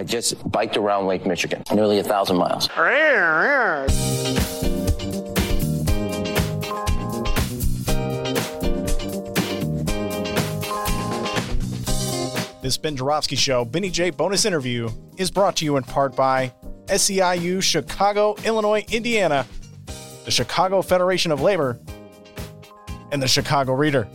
I 0.00 0.02
just 0.02 0.50
biked 0.50 0.78
around 0.78 1.08
Lake 1.08 1.26
Michigan, 1.26 1.62
nearly 1.74 1.98
a 1.98 2.02
thousand 2.02 2.38
miles. 2.38 2.70
This 12.62 12.78
Ben 12.78 12.96
Joravsky 12.96 13.36
Show, 13.36 13.66
Benny 13.66 13.90
J 13.90 14.08
bonus 14.08 14.46
interview, 14.46 14.88
is 15.18 15.30
brought 15.30 15.54
to 15.56 15.66
you 15.66 15.76
in 15.76 15.82
part 15.82 16.16
by 16.16 16.50
SEIU 16.86 17.62
Chicago, 17.62 18.36
Illinois, 18.42 18.82
Indiana, 18.90 19.46
the 20.24 20.30
Chicago 20.30 20.80
Federation 20.80 21.30
of 21.30 21.42
Labor, 21.42 21.78
and 23.12 23.22
the 23.22 23.28
Chicago 23.28 23.74
Reader. 23.74 24.08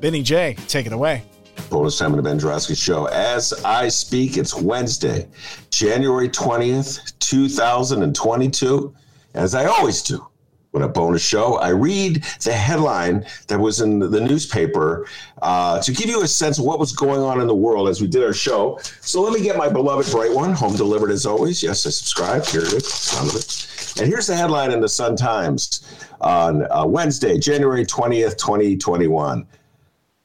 Benny 0.00 0.22
J, 0.22 0.56
take 0.66 0.86
it 0.86 0.94
away. 0.94 1.24
Bonus 1.70 1.96
time 1.96 2.10
in 2.10 2.16
the 2.16 2.22
Ben 2.22 2.36
Joravsky 2.36 2.74
Show. 2.74 3.04
As 3.06 3.52
I 3.64 3.86
speak, 3.88 4.36
it's 4.36 4.54
Wednesday, 4.54 5.28
January 5.70 6.28
20th, 6.28 7.16
2022. 7.20 8.94
As 9.34 9.54
I 9.54 9.66
always 9.66 10.02
do 10.02 10.26
when 10.72 10.82
a 10.82 10.88
bonus 10.88 11.22
show, 11.22 11.58
I 11.58 11.68
read 11.68 12.24
the 12.42 12.52
headline 12.52 13.24
that 13.46 13.58
was 13.58 13.80
in 13.80 14.00
the 14.00 14.20
newspaper 14.20 15.06
uh, 15.42 15.80
to 15.82 15.92
give 15.92 16.08
you 16.08 16.22
a 16.22 16.28
sense 16.28 16.58
of 16.58 16.64
what 16.64 16.80
was 16.80 16.92
going 16.92 17.20
on 17.20 17.40
in 17.40 17.46
the 17.46 17.54
world 17.54 17.88
as 17.88 18.00
we 18.00 18.08
did 18.08 18.24
our 18.24 18.32
show. 18.32 18.78
So 19.00 19.22
let 19.22 19.32
me 19.32 19.40
get 19.40 19.56
my 19.56 19.68
beloved 19.68 20.10
bright 20.10 20.34
one, 20.34 20.52
home 20.52 20.74
delivered 20.74 21.12
as 21.12 21.24
always. 21.24 21.62
Yes, 21.62 21.86
I 21.86 21.90
subscribe. 21.90 22.44
Here 22.46 22.62
it 22.62 22.72
is, 22.72 23.16
of 23.20 23.34
it. 23.36 24.00
And 24.00 24.08
here's 24.08 24.26
the 24.26 24.36
headline 24.36 24.72
in 24.72 24.80
the 24.80 24.88
Sun 24.88 25.14
Times 25.14 25.82
on 26.20 26.66
uh, 26.72 26.84
Wednesday, 26.84 27.38
January 27.38 27.84
20th, 27.86 28.36
2021. 28.38 29.46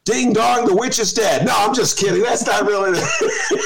Ding 0.05 0.33
dong, 0.33 0.65
the 0.65 0.75
witch 0.75 0.99
is 0.99 1.13
dead. 1.13 1.45
No, 1.47 1.53
I'm 1.55 1.73
just 1.73 1.97
kidding. 1.97 2.21
That's 2.21 2.45
not 2.45 2.67
really. 2.67 2.99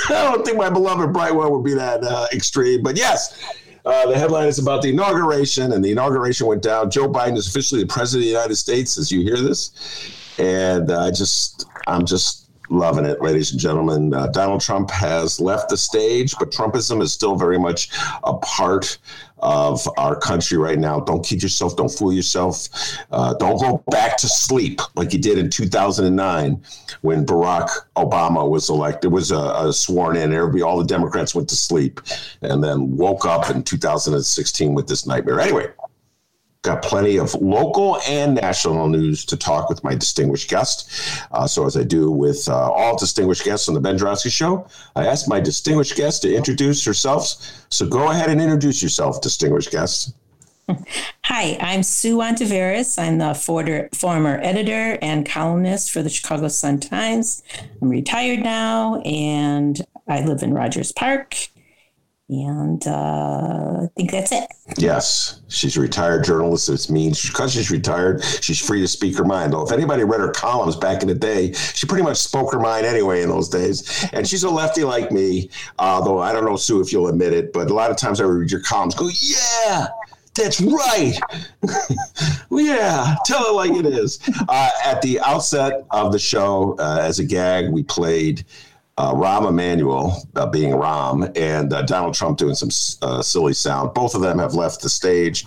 I 0.10 0.32
don't 0.32 0.46
think 0.46 0.58
my 0.58 0.70
beloved 0.70 1.12
bright 1.12 1.36
one 1.36 1.52
would 1.52 1.66
be 1.66 1.74
that 1.74 2.02
uh, 2.02 2.28
extreme. 2.32 2.82
But 2.82 2.96
yes, 2.98 3.44
uh, 3.86 4.10
the 4.10 4.18
headline 4.18 4.48
is 4.48 4.58
about 4.58 4.82
the 4.82 4.90
inauguration, 4.90 5.74
and 5.74 5.84
the 5.84 5.92
inauguration 5.92 6.48
went 6.48 6.64
down. 6.64 6.90
Joe 6.90 7.10
Biden 7.10 7.36
is 7.36 7.48
officially 7.48 7.82
the 7.82 7.88
president 7.88 8.22
of 8.22 8.26
the 8.26 8.32
United 8.32 8.56
States 8.56 8.98
as 8.98 9.12
you 9.12 9.22
hear 9.22 9.36
this. 9.36 9.72
And 10.40 10.90
I 10.90 11.08
uh, 11.08 11.12
just, 11.12 11.66
I'm 11.88 12.06
just 12.06 12.50
loving 12.70 13.06
it, 13.06 13.22
ladies 13.22 13.52
and 13.52 13.60
gentlemen. 13.60 14.14
Uh, 14.14 14.28
Donald 14.28 14.62
Trump 14.62 14.92
has 14.92 15.42
left 15.42 15.70
the 15.70 15.78
stage, 15.78 16.36
but 16.40 16.52
Trumpism 16.52 17.02
is 17.02 17.12
still 17.12 17.36
very 17.36 17.60
much 17.60 17.90
a 18.24 18.34
part 18.36 18.98
of 19.42 19.88
our 19.98 20.16
country 20.16 20.58
right 20.58 20.80
now. 20.80 21.00
Don't 21.00 21.26
kid 21.26 21.42
yourself. 21.42 21.76
Don't 21.76 21.90
fool 21.90 22.14
yourself. 22.14 22.68
Uh, 23.12 23.34
don't 23.36 23.60
go 23.60 23.84
back 23.90 24.18
to 24.18 24.28
sleep 24.28 24.82
like 24.96 25.14
you 25.14 25.20
did 25.20 25.38
in 25.38 25.50
2009 25.50 26.62
when 27.02 27.26
Barack 27.26 27.70
Obama 27.96 28.50
was 28.50 28.70
elected, 28.70 29.12
was 29.12 29.32
uh, 29.32 29.72
sworn 29.72 30.16
in. 30.16 30.34
Everybody, 30.34 30.62
all 30.62 30.78
the 30.78 30.86
Democrats 30.86 31.34
went 31.34 31.50
to 31.50 31.56
sleep 31.56 32.02
and 32.42 32.64
then 32.64 32.96
woke 32.98 33.26
up 33.26 33.50
in 33.50 33.64
2016 33.64 34.74
with 34.74 34.88
this 34.88 35.06
nightmare. 35.06 35.40
Anyway, 35.40 35.68
got 36.62 36.82
plenty 36.82 37.18
of 37.18 37.34
local 37.36 38.00
and 38.08 38.36
national 38.36 38.90
news 38.90 39.24
to 39.26 39.38
talk 39.38 39.70
with 39.70 39.84
my 39.84 39.96
distinguished 39.96 40.50
guest. 40.50 40.92
Uh, 41.32 41.48
so, 41.48 41.66
as 41.66 41.78
I 41.78 41.84
do 41.84 42.12
with 42.12 42.50
uh, 42.50 42.72
all 42.72 42.98
distinguished 42.98 43.46
guests 43.46 43.70
on 43.70 43.76
the 43.76 43.80
Ben 43.80 43.98
Joravsky 43.98 44.30
Show, 44.30 44.68
I 44.96 45.06
ask 45.08 45.28
my 45.28 45.40
distinguished 45.40 45.96
guest 45.96 46.22
to 46.24 46.36
introduce 46.36 46.84
herself. 46.84 47.66
So, 47.70 47.88
go 47.88 48.12
ahead 48.12 48.30
and 48.30 48.42
introduce 48.42 48.84
yourself, 48.84 49.22
distinguished 49.22 49.72
guest. 49.72 50.14
Hi, 51.24 51.58
I'm 51.60 51.82
Sue 51.82 52.18
Ontiveros. 52.18 53.02
I'm 53.02 53.18
the 53.18 53.34
forder, 53.34 53.90
former 53.94 54.40
editor 54.44 55.00
and 55.02 55.26
columnist 55.26 55.92
for 55.92 56.04
the 56.04 56.10
Chicago 56.10 56.48
Sun 56.48 56.82
Times. 56.82 57.42
I'm 57.82 57.90
retired 57.90 58.42
now 58.42 59.02
and 59.02 59.82
I 60.08 60.24
live 60.26 60.44
in 60.44 60.54
Rogers 60.54 60.92
Park. 60.92 61.36
And 62.30 62.86
uh, 62.86 63.82
I 63.82 63.88
think 63.96 64.12
that's 64.12 64.32
it. 64.32 64.46
Yes, 64.78 65.42
she's 65.48 65.76
a 65.78 65.82
retired 65.82 66.24
journalist. 66.24 66.70
It 66.70 66.92
means 66.92 67.28
because 67.28 67.54
she's 67.54 67.72
retired, 67.72 68.24
she's 68.24 68.60
free 68.60 68.82
to 68.82 68.88
speak 68.88 69.18
her 69.18 69.26
mind. 69.26 69.52
Though, 69.52 69.66
if 69.66 69.72
anybody 69.72 70.04
read 70.04 70.22
her 70.22 70.30
columns 70.30 70.76
back 70.76 71.02
in 71.02 71.08
the 71.08 71.16
day, 71.16 71.54
she 71.54 71.88
pretty 71.88 72.04
much 72.04 72.18
spoke 72.18 72.54
her 72.54 72.60
mind 72.60 72.86
anyway 72.86 73.24
in 73.24 73.30
those 73.30 73.50
days. 73.50 74.06
And 74.14 74.28
she's 74.28 74.44
a 74.44 74.50
lefty 74.50 74.84
like 74.84 75.12
me, 75.12 75.50
although 75.80 76.20
I 76.20 76.32
don't 76.32 76.46
know, 76.46 76.56
Sue, 76.56 76.82
if 76.82 76.92
you'll 76.92 77.08
admit 77.08 77.34
it, 77.34 77.52
but 77.52 77.72
a 77.72 77.74
lot 77.74 77.90
of 77.90 77.98
times 77.98 78.22
I 78.22 78.26
read 78.26 78.52
your 78.52 78.62
columns, 78.62 78.94
go, 78.94 79.10
yeah, 79.10 79.88
that's 80.36 80.62
right. 80.62 81.18
yeah, 82.52 83.16
tell 83.26 83.48
it 83.48 83.54
like 83.54 83.72
it 83.72 83.88
is. 83.88 84.20
Uh, 84.48 84.70
at 84.86 85.02
the 85.02 85.20
outset 85.22 85.86
of 85.90 86.12
the 86.12 86.20
show, 86.20 86.76
uh, 86.78 87.00
as 87.02 87.18
a 87.18 87.26
gag, 87.26 87.72
we 87.72 87.82
played 87.82 88.46
uh, 89.00 89.14
Rahm 89.14 89.48
Emanuel 89.48 90.14
uh, 90.36 90.46
being 90.46 90.72
Rahm 90.74 91.32
and 91.38 91.72
uh, 91.72 91.84
Donald 91.84 92.16
Trump 92.16 92.38
doing 92.38 92.54
some 92.54 92.70
uh, 93.02 93.22
silly 93.22 93.54
sound. 93.54 93.94
Both 93.94 94.14
of 94.14 94.20
them 94.20 94.38
have 94.40 94.56
left 94.56 94.82
the 94.82 94.90
stage, 94.90 95.46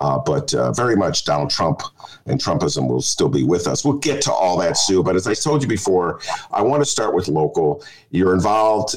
uh, 0.00 0.18
but 0.18 0.54
uh, 0.54 0.72
very 0.72 0.96
much 0.96 1.26
Donald 1.26 1.50
Trump 1.50 1.82
and 2.24 2.40
Trumpism 2.40 2.88
will 2.88 3.02
still 3.02 3.28
be 3.28 3.44
with 3.44 3.66
us. 3.66 3.84
We'll 3.84 3.98
get 3.98 4.22
to 4.22 4.32
all 4.32 4.56
that, 4.58 4.78
Sue. 4.78 5.02
But 5.02 5.16
as 5.16 5.26
I 5.26 5.34
told 5.34 5.62
you 5.62 5.68
before, 5.68 6.20
I 6.50 6.62
want 6.62 6.82
to 6.82 6.88
start 6.90 7.14
with 7.14 7.28
local. 7.28 7.84
You're 8.10 8.32
involved 8.32 8.96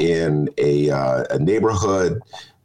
in 0.00 0.48
a, 0.56 0.88
a 0.88 1.38
neighborhood 1.38 2.22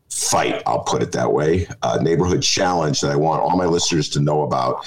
fight, 0.09 0.63
I'll 0.65 0.83
put 0.83 1.03
it 1.03 1.11
that 1.11 1.33
way, 1.33 1.67
a 1.83 2.01
neighborhood 2.01 2.43
challenge 2.43 3.01
that 3.01 3.11
I 3.11 3.17
want 3.17 3.41
all 3.41 3.57
my 3.57 3.65
listeners 3.65 4.07
to 4.09 4.21
know 4.21 4.43
about 4.43 4.85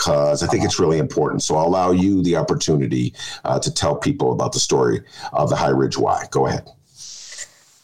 because 0.00 0.42
I 0.42 0.46
think 0.46 0.64
it's 0.64 0.80
really 0.80 0.98
important. 0.98 1.42
So 1.42 1.56
I'll 1.56 1.66
allow 1.66 1.90
you 1.90 2.22
the 2.22 2.36
opportunity 2.36 3.12
uh, 3.44 3.58
to 3.58 3.72
tell 3.72 3.96
people 3.96 4.32
about 4.32 4.52
the 4.52 4.60
story 4.60 5.02
of 5.34 5.50
the 5.50 5.56
High 5.56 5.68
Ridge 5.68 5.98
Y. 5.98 6.26
Go 6.30 6.46
ahead. 6.46 6.66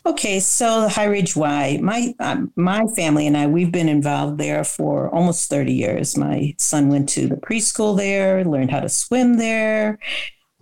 Okay, 0.06 0.40
so 0.40 0.82
the 0.82 0.88
High 0.88 1.06
Ridge 1.06 1.36
Y, 1.36 1.78
my 1.82 2.14
um, 2.20 2.52
my 2.56 2.86
family 2.94 3.26
and 3.26 3.36
I, 3.36 3.48
we've 3.48 3.72
been 3.72 3.88
involved 3.88 4.38
there 4.38 4.64
for 4.64 5.12
almost 5.14 5.50
thirty 5.50 5.74
years. 5.74 6.16
My 6.16 6.54
son 6.58 6.88
went 6.88 7.08
to 7.10 7.26
the 7.26 7.36
preschool 7.36 7.96
there, 7.96 8.44
learned 8.44 8.70
how 8.70 8.80
to 8.80 8.88
swim 8.88 9.36
there, 9.36 9.98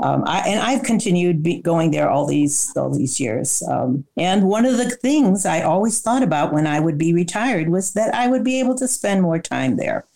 um, 0.02 0.24
I, 0.26 0.48
and 0.48 0.60
I've 0.60 0.82
continued 0.82 1.62
going 1.62 1.90
there 1.90 2.08
all 2.08 2.26
these 2.26 2.72
all 2.74 2.90
these 2.90 3.20
years. 3.20 3.62
Um, 3.68 4.04
and 4.16 4.44
one 4.44 4.64
of 4.64 4.78
the 4.78 4.88
things 4.88 5.44
I 5.44 5.60
always 5.60 6.00
thought 6.00 6.22
about 6.22 6.54
when 6.54 6.66
I 6.66 6.80
would 6.80 6.96
be 6.96 7.12
retired 7.12 7.68
was 7.68 7.92
that 7.92 8.14
I 8.14 8.28
would 8.28 8.44
be 8.44 8.58
able 8.58 8.76
to 8.76 8.88
spend 8.88 9.20
more 9.20 9.38
time 9.38 9.76
there 9.76 10.06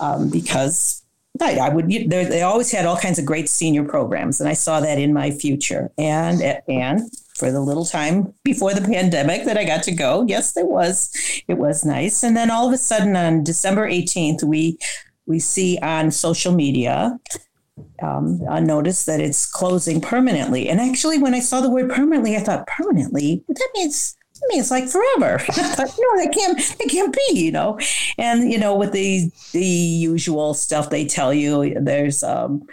um, 0.00 0.30
because 0.30 1.02
I, 1.40 1.56
I 1.56 1.68
would. 1.68 1.88
They 1.88 2.42
always 2.42 2.70
had 2.70 2.86
all 2.86 2.96
kinds 2.96 3.18
of 3.18 3.24
great 3.24 3.48
senior 3.48 3.84
programs, 3.84 4.40
and 4.40 4.48
I 4.48 4.54
saw 4.54 4.80
that 4.80 4.98
in 4.98 5.12
my 5.12 5.30
future. 5.30 5.90
And 5.98 6.42
and 6.68 7.02
for 7.34 7.52
the 7.52 7.60
little 7.60 7.84
time 7.84 8.32
before 8.44 8.72
the 8.72 8.80
pandemic 8.80 9.44
that 9.44 9.58
I 9.58 9.64
got 9.64 9.82
to 9.84 9.92
go, 9.92 10.24
yes, 10.26 10.56
it 10.56 10.66
was 10.66 11.10
it 11.48 11.58
was 11.58 11.84
nice. 11.84 12.22
And 12.22 12.36
then 12.36 12.50
all 12.50 12.66
of 12.66 12.72
a 12.72 12.78
sudden 12.78 13.16
on 13.16 13.44
December 13.44 13.86
eighteenth, 13.86 14.42
we 14.42 14.78
we 15.26 15.38
see 15.38 15.78
on 15.82 16.10
social 16.10 16.52
media 16.52 17.18
um, 18.02 18.40
a 18.48 18.60
notice 18.60 19.04
that 19.04 19.20
it's 19.20 19.46
closing 19.46 20.00
permanently. 20.00 20.68
And 20.68 20.80
actually, 20.80 21.18
when 21.18 21.34
I 21.34 21.40
saw 21.40 21.60
the 21.60 21.70
word 21.70 21.90
permanently, 21.90 22.36
I 22.36 22.40
thought 22.40 22.66
permanently. 22.66 23.44
That 23.48 23.68
means 23.74 24.16
I 24.42 24.46
mean, 24.48 24.60
it's 24.60 24.70
like 24.70 24.88
forever. 24.88 25.42
no, 25.48 25.54
that 25.56 26.32
can't, 26.32 26.58
it 26.80 26.90
can't 26.90 27.14
be, 27.14 27.40
you 27.40 27.52
know. 27.52 27.78
And 28.18 28.50
you 28.50 28.58
know, 28.58 28.76
with 28.76 28.92
the 28.92 29.30
the 29.52 29.64
usual 29.64 30.54
stuff 30.54 30.90
they 30.90 31.06
tell 31.06 31.32
you, 31.32 31.74
there's 31.80 32.22
um, 32.22 32.66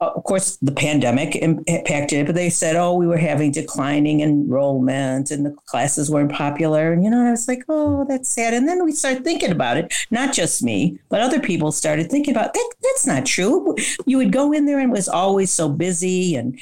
of 0.00 0.24
course 0.24 0.56
the 0.56 0.72
pandemic 0.72 1.36
impacted 1.36 2.20
it, 2.20 2.26
but 2.26 2.34
they 2.34 2.50
said, 2.50 2.76
oh, 2.76 2.94
we 2.94 3.06
were 3.06 3.16
having 3.16 3.50
declining 3.50 4.20
enrollment 4.20 5.30
and 5.30 5.46
the 5.46 5.54
classes 5.66 6.10
weren't 6.10 6.32
popular. 6.32 6.92
And 6.92 7.04
you 7.04 7.10
know, 7.10 7.26
I 7.26 7.30
was 7.30 7.48
like, 7.48 7.64
oh, 7.68 8.04
that's 8.08 8.28
sad. 8.28 8.54
And 8.54 8.68
then 8.68 8.84
we 8.84 8.92
started 8.92 9.24
thinking 9.24 9.52
about 9.52 9.76
it. 9.76 9.92
Not 10.10 10.34
just 10.34 10.62
me, 10.62 10.98
but 11.08 11.20
other 11.20 11.40
people 11.40 11.72
started 11.72 12.10
thinking 12.10 12.34
about 12.34 12.54
that. 12.54 12.74
That's 12.82 13.06
not 13.06 13.26
true. 13.26 13.74
You 14.06 14.18
would 14.18 14.32
go 14.32 14.52
in 14.52 14.66
there 14.66 14.80
and 14.80 14.90
it 14.90 14.96
was 14.96 15.08
always 15.08 15.52
so 15.52 15.68
busy 15.68 16.34
and 16.36 16.58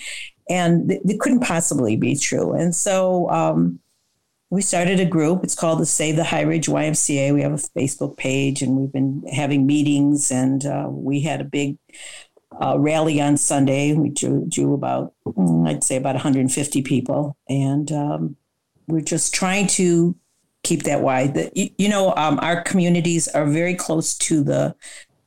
and 0.50 0.90
it 0.90 1.20
couldn't 1.20 1.40
possibly 1.40 1.96
be 1.96 2.16
true. 2.16 2.52
And 2.52 2.74
so 2.74 3.30
um, 3.30 3.78
we 4.52 4.60
started 4.60 5.00
a 5.00 5.06
group. 5.06 5.42
It's 5.42 5.54
called 5.54 5.80
the 5.80 5.86
Save 5.86 6.16
the 6.16 6.24
High 6.24 6.42
Ridge 6.42 6.66
YMCA. 6.66 7.32
We 7.32 7.40
have 7.40 7.54
a 7.54 7.78
Facebook 7.78 8.18
page, 8.18 8.60
and 8.60 8.76
we've 8.76 8.92
been 8.92 9.24
having 9.32 9.66
meetings. 9.66 10.30
And 10.30 10.66
uh, 10.66 10.88
we 10.90 11.22
had 11.22 11.40
a 11.40 11.44
big 11.44 11.78
uh, 12.60 12.78
rally 12.78 13.18
on 13.18 13.38
Sunday. 13.38 13.94
We 13.94 14.10
drew, 14.10 14.44
drew 14.46 14.74
about, 14.74 15.14
mm, 15.24 15.66
I'd 15.66 15.82
say, 15.82 15.96
about 15.96 16.16
150 16.16 16.82
people, 16.82 17.34
and 17.48 17.90
um, 17.92 18.36
we're 18.88 19.00
just 19.00 19.32
trying 19.32 19.68
to 19.68 20.14
keep 20.64 20.82
that 20.82 21.00
wide. 21.00 21.32
The, 21.32 21.50
you, 21.54 21.70
you 21.78 21.88
know, 21.88 22.14
um, 22.16 22.38
our 22.40 22.60
communities 22.60 23.28
are 23.28 23.46
very 23.46 23.74
close 23.74 24.14
to 24.18 24.44
the 24.44 24.76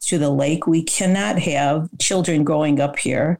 to 0.01 0.19
the 0.19 0.30
lake. 0.30 0.68
We 0.68 0.83
cannot 0.83 1.39
have 1.39 1.89
children 2.00 2.44
growing 2.44 2.80
up 2.80 3.00
here 3.00 3.39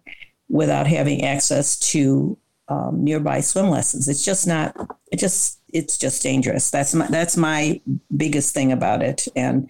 without 0.50 0.88
having 0.88 1.24
access 1.24 1.78
to 1.92 2.40
um, 2.70 3.04
nearby 3.04 3.42
swim 3.42 3.70
lessons. 3.70 4.08
It's 4.08 4.26
just 4.26 4.48
not. 4.48 4.76
It 5.12 5.18
just 5.18 5.60
it's 5.75 5.98
just 5.98 6.24
dangerous. 6.24 6.72
That's 6.72 6.95
my 6.95 7.07
that's 7.07 7.36
my 7.36 7.81
biggest 8.16 8.54
thing 8.54 8.72
about 8.72 9.04
it. 9.04 9.27
And 9.36 9.69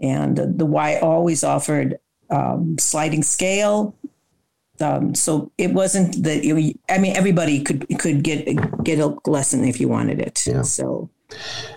and 0.00 0.36
the 0.36 0.66
Y 0.66 0.98
always 0.98 1.42
offered 1.42 1.98
um, 2.30 2.76
sliding 2.78 3.22
scale. 3.22 3.96
Um, 4.80 5.14
so 5.14 5.50
it 5.58 5.72
wasn't 5.72 6.22
that 6.24 6.40
I 6.88 6.98
mean 6.98 7.16
everybody 7.16 7.62
could 7.62 7.86
could 7.98 8.22
get 8.22 8.84
get 8.84 8.98
a 8.98 9.16
lesson 9.26 9.64
if 9.64 9.80
you 9.80 9.88
wanted 9.88 10.20
it. 10.20 10.42
Yeah. 10.46 10.62
So 10.62 11.08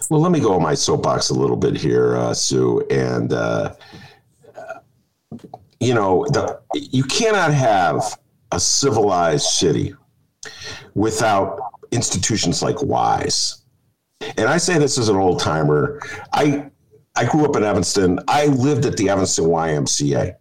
well, 0.10 0.20
let 0.20 0.32
me 0.32 0.42
go 0.42 0.54
on 0.54 0.62
my 0.62 0.74
soapbox 0.74 1.30
a 1.30 1.34
little 1.34 1.56
bit 1.56 1.78
here, 1.78 2.18
uh, 2.18 2.34
Sue, 2.34 2.86
and 2.92 3.32
uh, 3.32 3.74
you 5.80 5.94
know 5.94 6.26
the, 6.30 6.60
you 6.74 7.04
cannot 7.04 7.54
have 7.54 8.20
a 8.52 8.60
civilized 8.60 9.46
city 9.46 9.96
without 10.94 11.60
institutions 11.92 12.62
like 12.62 12.78
Ys. 12.82 13.62
And 14.38 14.48
I 14.48 14.58
say 14.58 14.78
this 14.78 14.98
as 14.98 15.10
an 15.10 15.18
old 15.18 15.40
timer. 15.40 16.00
I 16.34 16.70
I 17.16 17.26
grew 17.26 17.46
up 17.46 17.56
in 17.56 17.64
Evanston. 17.64 18.20
I 18.28 18.48
lived 18.48 18.86
at 18.86 18.98
the 18.98 19.10
Evanston 19.10 19.46
YMCA. 19.46 20.36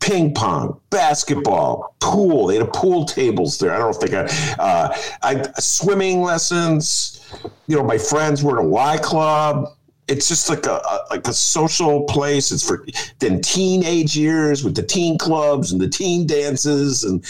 Ping 0.00 0.34
pong, 0.34 0.80
basketball, 0.90 1.96
pool. 2.00 2.46
They 2.46 2.58
had 2.58 2.66
a 2.66 2.70
pool 2.70 3.06
tables 3.06 3.58
there. 3.58 3.72
I 3.72 3.78
don't 3.78 3.98
they 4.00 4.08
got 4.08 4.58
uh, 4.58 4.94
I, 5.22 5.42
swimming 5.58 6.20
lessons. 6.20 7.26
You 7.66 7.76
know, 7.76 7.82
my 7.82 7.98
friends 7.98 8.44
were 8.44 8.60
in 8.60 8.66
a 8.66 8.68
Y 8.68 8.98
club 8.98 9.68
it's 10.06 10.28
just 10.28 10.50
like 10.50 10.66
a, 10.66 10.74
a, 10.74 11.00
like 11.10 11.26
a 11.26 11.32
social 11.32 12.04
place. 12.04 12.52
It's 12.52 12.66
for 12.66 12.84
then 13.20 13.40
teenage 13.40 14.16
years 14.16 14.62
with 14.62 14.74
the 14.74 14.82
teen 14.82 15.16
clubs 15.16 15.72
and 15.72 15.80
the 15.80 15.88
teen 15.88 16.26
dances 16.26 17.04
and 17.04 17.24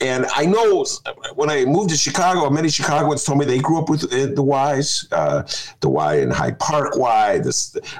and 0.00 0.26
I 0.34 0.46
know 0.46 0.86
when 1.34 1.50
I 1.50 1.64
moved 1.64 1.90
to 1.90 1.96
Chicago, 1.96 2.48
many 2.48 2.70
Chicagoans 2.70 3.24
told 3.24 3.38
me 3.38 3.44
they 3.44 3.58
grew 3.58 3.78
up 3.78 3.90
with 3.90 4.04
uh, 4.04 4.32
the 4.34 4.76
Ys, 4.78 5.06
uh, 5.12 5.42
the 5.80 5.90
Y 5.90 6.16
in 6.16 6.30
Hyde 6.30 6.58
Park 6.58 6.96
Y, 6.96 7.38
the 7.38 7.50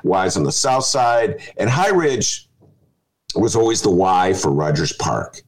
Ys 0.04 0.36
on 0.36 0.44
the 0.44 0.52
South 0.52 0.84
Side, 0.84 1.42
and 1.58 1.68
High 1.68 1.90
Ridge 1.90 2.48
was 3.34 3.54
always 3.54 3.82
the 3.82 3.90
Y 3.90 4.32
for 4.32 4.50
Rogers 4.50 4.94
Park, 4.94 5.42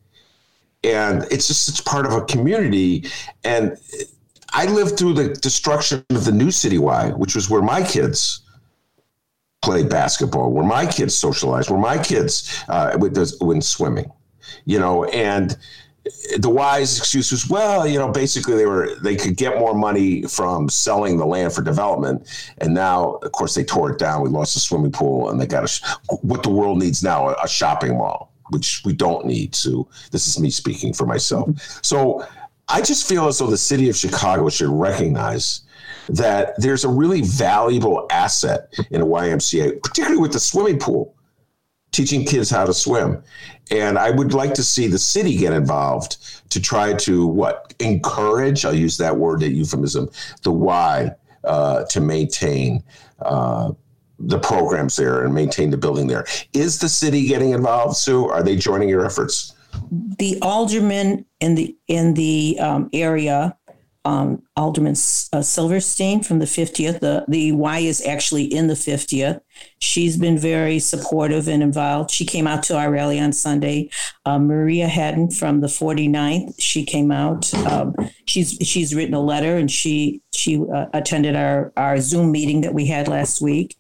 and 0.85 1.23
it's 1.31 1.47
just 1.47 1.69
it's 1.69 1.81
part 1.81 2.07
of 2.07 2.13
a 2.13 2.23
community 2.23 3.05
and. 3.45 3.77
I 4.55 4.67
lived 4.67 4.99
through 4.99 5.15
the 5.15 5.31
destruction 5.31 6.05
of 6.11 6.27
the 6.27 6.31
New 6.31 6.51
City 6.51 6.77
Y, 6.77 7.09
which 7.13 7.35
was 7.35 7.49
where 7.49 7.63
my 7.63 7.83
kids 7.83 8.42
played 9.63 9.89
basketball, 9.89 10.53
where 10.53 10.65
my 10.65 10.85
kids 10.87 11.17
socialized, 11.17 11.71
where 11.71 11.81
my 11.81 11.97
kids 12.03 12.63
uh, 12.69 12.97
went 13.41 13.65
swimming, 13.65 14.11
you 14.65 14.79
know, 14.79 15.05
and 15.05 15.57
the 16.39 16.51
Y's 16.51 16.99
excuse 16.99 17.31
was, 17.31 17.49
well, 17.49 17.87
you 17.87 17.99
know, 17.99 18.11
basically 18.11 18.57
they 18.57 18.67
were 18.67 18.97
they 19.03 19.15
could 19.15 19.37
get 19.37 19.59
more 19.59 19.75
money 19.75 20.23
from 20.23 20.69
selling 20.69 21.17
the 21.17 21.27
land 21.27 21.53
for 21.53 21.63
development, 21.63 22.29
and 22.59 22.75
now, 22.75 23.13
of 23.23 23.33
course, 23.33 23.55
they 23.55 23.65
tore 23.65 23.93
it 23.93 23.99
down. 23.99 24.23
We 24.23 24.29
lost 24.29 24.55
the 24.55 24.61
swimming 24.61 24.93
pool, 24.93 25.31
and 25.31 25.41
they 25.41 25.47
got 25.47 25.65
a, 25.65 26.17
what 26.23 26.43
the 26.43 26.51
world 26.51 26.79
needs 26.79 27.03
now 27.03 27.29
a, 27.29 27.37
a 27.45 27.49
shopping 27.49 27.97
mall, 27.99 28.33
which 28.51 28.83
we 28.85 28.93
don't 28.93 29.27
need. 29.27 29.53
to. 29.55 29.87
this 30.11 30.27
is 30.27 30.41
me 30.41 30.51
speaking 30.51 30.93
for 30.93 31.07
myself. 31.07 31.49
So 31.83 32.27
I 32.69 32.81
just 32.81 33.09
feel 33.09 33.29
as 33.29 33.39
though 33.39 33.47
the 33.47 33.57
city 33.57 33.89
of 33.89 33.97
Chicago 33.97 34.49
should 34.49 34.71
recognize 34.71 35.61
that 36.09 36.55
there's 36.59 36.85
a 36.85 36.89
really 36.89 37.23
valuable 37.23 38.07
asset 38.11 38.73
in 38.91 39.01
a 39.01 39.07
YMCA, 39.07 39.83
particularly 39.83 40.21
with 40.21 40.33
the 40.33 40.41
swimming 40.41 40.79
pool, 40.79 41.15
teaching 41.93 42.25
kids 42.25 42.51
how 42.51 42.65
to 42.65 42.75
swim. 42.75 43.23
And 43.71 43.99
I 43.99 44.11
would 44.11 44.35
like 44.35 44.55
to 44.55 44.63
see 44.63 44.87
the 44.87 44.99
city 44.99 45.37
get 45.37 45.53
involved 45.53 46.51
to 46.51 46.61
try 46.61 46.95
to 46.95 47.27
what 47.27 47.75
encourage. 47.79 48.65
I'll 48.65 48.75
use 48.75 48.97
that 48.99 49.17
word, 49.17 49.41
that 49.41 49.51
euphemism, 49.51 50.09
the 50.43 50.53
Y 50.53 51.11
uh, 51.45 51.85
to 51.85 52.01
maintain. 52.01 52.83
Uh, 53.21 53.73
the 54.25 54.39
programs 54.39 54.95
there 54.95 55.25
and 55.25 55.35
maintain 55.35 55.71
the 55.71 55.77
building 55.77 56.07
there. 56.07 56.25
Is 56.53 56.79
the 56.79 56.89
city 56.89 57.27
getting 57.27 57.51
involved, 57.51 57.97
Sue? 57.97 58.29
Are 58.29 58.43
they 58.43 58.57
joining 58.57 58.89
your 58.89 59.05
efforts? 59.05 59.55
The 59.91 60.39
aldermen 60.43 61.25
in 61.41 61.55
the 61.55 61.77
in 61.89 62.15
the 62.15 62.59
um, 62.61 62.91
area 62.93 63.57
um, 64.05 64.43
Alderman 64.57 64.95
uh, 65.33 65.43
Silverstein 65.43 66.23
from 66.23 66.39
the 66.39 66.45
50th. 66.45 67.01
The, 67.01 67.25
the 67.29 67.53
Y 67.53 67.79
is 67.81 68.05
actually 68.07 68.45
in 68.45 68.67
the 68.67 68.75
50th. 68.75 69.41
She's 69.79 70.17
been 70.17 70.39
very 70.39 70.79
supportive 70.79 71.49
and 71.49 71.63
involved. 71.63 72.11
She 72.11 72.25
came 72.25 72.47
out 72.47 72.63
to 72.65 72.77
our 72.77 72.91
rally 72.91 73.21
on 73.21 73.33
Sunday. 73.33 73.91
Uh, 74.25 74.39
Maria 74.39 74.89
Hadden 74.89 75.31
from 75.31 75.61
the 75.61 75.69
49th, 75.69 76.55
she 76.59 76.85
came 76.85 77.11
out. 77.11 77.53
Um, 77.55 77.95
she's 78.27 78.57
she's 78.63 78.95
written 78.95 79.15
a 79.15 79.21
letter 79.21 79.57
and 79.57 79.71
she 79.71 80.23
she 80.33 80.61
uh, 80.75 80.87
attended 80.93 81.37
our, 81.37 81.73
our 81.77 82.01
Zoom 82.01 82.33
meeting 82.33 82.63
that 82.63 82.75
we 82.75 82.87
had 82.87 83.09
last 83.09 83.41
week 83.41 83.77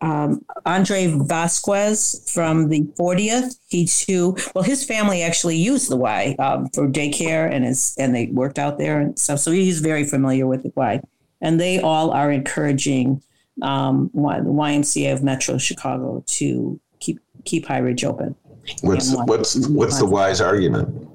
um, 0.00 0.44
Andre 0.64 1.06
Vasquez 1.08 2.28
from 2.32 2.68
the 2.68 2.82
40th. 2.98 3.58
He 3.68 3.86
too, 3.86 4.36
well, 4.54 4.64
his 4.64 4.84
family 4.84 5.22
actually 5.22 5.56
used 5.56 5.90
the 5.90 5.96
Y 5.96 6.36
um, 6.38 6.68
for 6.70 6.88
daycare 6.88 7.52
and 7.52 7.64
his, 7.64 7.94
and 7.98 8.14
they 8.14 8.26
worked 8.26 8.58
out 8.58 8.78
there 8.78 9.00
and 9.00 9.18
stuff. 9.18 9.40
So 9.40 9.50
he's 9.50 9.80
very 9.80 10.04
familiar 10.04 10.46
with 10.46 10.62
the 10.62 10.72
Y. 10.74 11.00
And 11.40 11.60
they 11.60 11.80
all 11.80 12.10
are 12.10 12.30
encouraging 12.30 13.22
um, 13.62 14.10
the 14.14 14.20
YMCA 14.20 15.12
of 15.12 15.22
Metro 15.22 15.58
Chicago 15.58 16.22
to 16.26 16.80
keep 16.98 17.18
keep 17.44 17.66
High 17.66 17.78
Ridge 17.78 18.04
open. 18.04 18.34
What's 18.82 19.14
what's 19.14 19.68
what's 19.68 19.98
the 19.98 20.06
Y's 20.06 20.40
argument? 20.40 21.08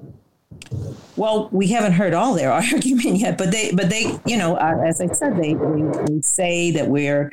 Well, 1.16 1.48
we 1.50 1.68
haven't 1.68 1.92
heard 1.92 2.12
all 2.12 2.34
their 2.34 2.52
argument 2.52 3.16
yet, 3.16 3.38
but 3.38 3.50
they, 3.50 3.72
but 3.72 3.88
they, 3.88 4.18
you 4.26 4.36
know, 4.36 4.56
uh, 4.56 4.82
as 4.84 5.00
I 5.00 5.06
said, 5.06 5.36
they, 5.36 5.54
they, 5.54 5.82
they 6.06 6.20
say 6.20 6.70
that 6.72 6.88
we're 6.88 7.32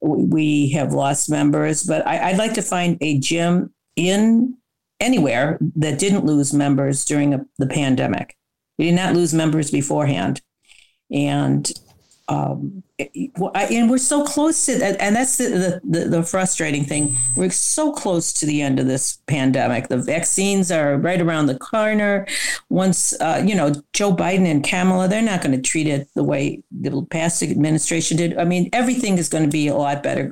we 0.00 0.70
have 0.70 0.92
lost 0.92 1.30
members, 1.30 1.82
but 1.82 2.06
I, 2.06 2.30
would 2.30 2.38
like 2.38 2.54
to 2.54 2.62
find 2.62 2.96
a 3.00 3.18
gym 3.18 3.74
in 3.96 4.56
anywhere 5.00 5.58
that 5.76 5.98
didn't 5.98 6.24
lose 6.24 6.52
members 6.52 7.04
during 7.04 7.34
a, 7.34 7.44
the 7.58 7.66
pandemic. 7.66 8.36
We 8.78 8.86
did 8.86 8.94
not 8.94 9.14
lose 9.14 9.34
members 9.34 9.70
beforehand. 9.70 10.40
And 11.10 11.70
um, 12.28 12.82
and 12.98 13.90
we're 13.90 13.96
so 13.96 14.22
close 14.22 14.66
to 14.66 14.78
that, 14.78 15.00
and 15.00 15.16
that's 15.16 15.38
the, 15.38 15.80
the, 15.82 16.00
the 16.00 16.22
frustrating 16.22 16.84
thing. 16.84 17.16
We're 17.36 17.50
so 17.50 17.92
close 17.92 18.34
to 18.34 18.46
the 18.46 18.60
end 18.60 18.78
of 18.78 18.86
this 18.86 19.18
pandemic. 19.26 19.88
The 19.88 19.96
vaccines 19.96 20.70
are 20.70 20.98
right 20.98 21.20
around 21.20 21.46
the 21.46 21.58
corner. 21.58 22.26
Once 22.68 23.18
uh, 23.20 23.42
you 23.44 23.54
know 23.54 23.72
Joe 23.94 24.14
Biden 24.14 24.46
and 24.46 24.62
Kamala, 24.62 25.08
they're 25.08 25.22
not 25.22 25.42
going 25.42 25.56
to 25.56 25.62
treat 25.62 25.86
it 25.86 26.08
the 26.14 26.24
way 26.24 26.62
the 26.70 27.02
past 27.08 27.42
administration 27.42 28.18
did. 28.18 28.36
I 28.36 28.44
mean, 28.44 28.68
everything 28.74 29.16
is 29.16 29.30
going 29.30 29.44
to 29.44 29.50
be 29.50 29.68
a 29.68 29.74
lot 29.74 30.02
better, 30.02 30.30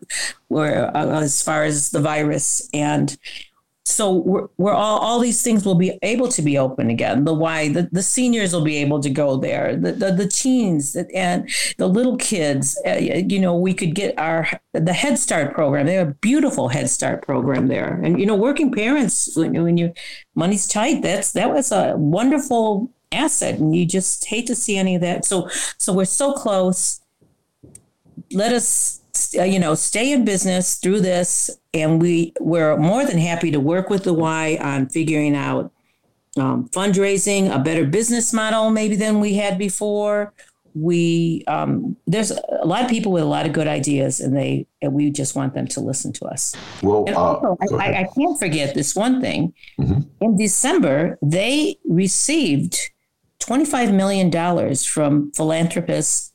where 0.48 0.94
uh, 0.94 1.22
as 1.22 1.42
far 1.42 1.64
as 1.64 1.90
the 1.90 2.00
virus 2.00 2.68
and 2.74 3.16
so 3.88 4.14
we're, 4.14 4.48
we're, 4.56 4.72
all 4.72 4.98
all 4.98 5.20
these 5.20 5.42
things 5.42 5.64
will 5.64 5.76
be 5.76 5.96
able 6.02 6.26
to 6.26 6.42
be 6.42 6.58
open 6.58 6.90
again. 6.90 7.24
The 7.24 7.32
Y 7.32 7.68
the, 7.68 7.88
the 7.92 8.02
seniors 8.02 8.52
will 8.52 8.64
be 8.64 8.78
able 8.78 8.98
to 9.00 9.08
go 9.08 9.36
there. 9.36 9.76
The 9.76 9.92
the, 9.92 10.10
the 10.10 10.26
teens 10.26 10.96
and 11.14 11.48
the 11.78 11.86
little 11.86 12.16
kids 12.16 12.76
uh, 12.84 12.96
you 12.96 13.38
know 13.38 13.56
we 13.56 13.74
could 13.74 13.94
get 13.94 14.18
our 14.18 14.48
the 14.72 14.92
head 14.92 15.20
start 15.20 15.54
program. 15.54 15.86
They 15.86 15.94
have 15.94 16.08
a 16.08 16.14
beautiful 16.14 16.68
head 16.68 16.90
start 16.90 17.22
program 17.22 17.68
there. 17.68 18.00
And 18.02 18.18
you 18.18 18.26
know 18.26 18.34
working 18.34 18.72
parents 18.72 19.36
when, 19.36 19.62
when 19.62 19.76
you 19.76 19.92
money's 20.34 20.66
tight 20.66 21.02
that's 21.02 21.30
that 21.32 21.50
was 21.50 21.70
a 21.70 21.94
wonderful 21.96 22.90
asset. 23.12 23.60
And 23.60 23.74
you 23.74 23.86
just 23.86 24.24
hate 24.24 24.48
to 24.48 24.56
see 24.56 24.76
any 24.76 24.96
of 24.96 25.00
that. 25.02 25.24
So 25.24 25.48
so 25.78 25.92
we're 25.92 26.06
so 26.06 26.32
close. 26.32 27.00
Let 28.32 28.52
us 28.52 29.00
you 29.34 29.58
know, 29.58 29.74
stay 29.74 30.12
in 30.12 30.24
business 30.24 30.76
through 30.76 31.00
this, 31.00 31.50
and 31.74 32.00
we 32.00 32.32
we're 32.40 32.76
more 32.76 33.04
than 33.04 33.18
happy 33.18 33.50
to 33.50 33.60
work 33.60 33.90
with 33.90 34.04
the 34.04 34.14
Y 34.14 34.58
on 34.60 34.88
figuring 34.88 35.34
out 35.34 35.72
um, 36.36 36.68
fundraising, 36.68 37.54
a 37.54 37.58
better 37.58 37.84
business 37.84 38.32
model 38.32 38.70
maybe 38.70 38.96
than 38.96 39.20
we 39.20 39.34
had 39.34 39.58
before. 39.58 40.32
We 40.74 41.42
um, 41.46 41.96
there's 42.06 42.30
a 42.30 42.66
lot 42.66 42.84
of 42.84 42.90
people 42.90 43.10
with 43.10 43.22
a 43.22 43.26
lot 43.26 43.46
of 43.46 43.52
good 43.52 43.66
ideas, 43.66 44.20
and 44.20 44.36
they 44.36 44.66
and 44.82 44.92
we 44.92 45.10
just 45.10 45.34
want 45.34 45.54
them 45.54 45.66
to 45.68 45.80
listen 45.80 46.12
to 46.14 46.26
us. 46.26 46.54
Well, 46.82 47.04
uh, 47.08 47.14
also, 47.14 47.56
I, 47.78 48.00
I, 48.00 48.08
can't 48.14 48.38
forget 48.38 48.74
this 48.74 48.94
one 48.94 49.22
thing. 49.22 49.54
Mm-hmm. 49.80 50.00
In 50.20 50.36
December, 50.36 51.18
they 51.22 51.78
received 51.88 52.90
twenty 53.38 53.64
five 53.64 53.94
million 53.94 54.28
dollars 54.28 54.84
from 54.84 55.32
philanthropists 55.32 56.34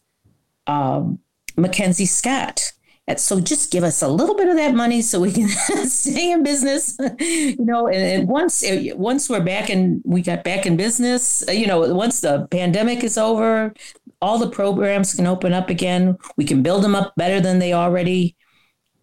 um, 0.66 1.20
Mackenzie 1.62 2.06
Scott 2.06 2.72
so 3.20 3.40
just 3.42 3.72
give 3.72 3.84
us 3.84 4.02
a 4.02 4.08
little 4.08 4.36
bit 4.36 4.48
of 4.48 4.56
that 4.58 4.74
money 4.74 5.02
so 5.02 5.20
we 5.20 5.32
can 5.32 5.48
stay 5.88 6.32
in 6.32 6.44
business, 6.44 6.98
you 7.20 7.58
know. 7.60 7.88
And, 7.88 8.22
and, 8.22 8.30
once 8.30 8.64
once 8.96 9.30
we're 9.30 9.44
back 9.44 9.70
in, 9.70 10.02
we 10.06 10.22
got 10.22 10.44
back 10.44 10.66
in 10.66 10.78
business. 10.78 11.44
You 11.50 11.68
know, 11.68 11.94
once 11.94 12.22
the 12.22 12.48
pandemic 12.52 13.04
is 13.04 13.18
over, 13.18 13.74
all 14.22 14.38
the 14.38 14.50
programs 14.50 15.14
can 15.14 15.28
open 15.28 15.54
up 15.54 15.70
again. 15.70 16.18
We 16.38 16.46
can 16.46 16.64
build 16.64 16.84
them 16.84 16.96
up 16.96 17.14
better 17.18 17.42
than 17.42 17.60
they 17.60 17.74
already 17.74 18.36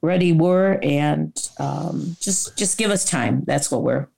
already 0.02 0.32
were, 0.32 0.78
and 0.82 1.36
um, 1.58 2.16
just 2.20 2.56
just 2.56 2.78
give 2.78 2.90
us 2.90 3.04
time. 3.04 3.42
That's 3.46 3.70
what 3.70 3.82
we're. 3.82 4.08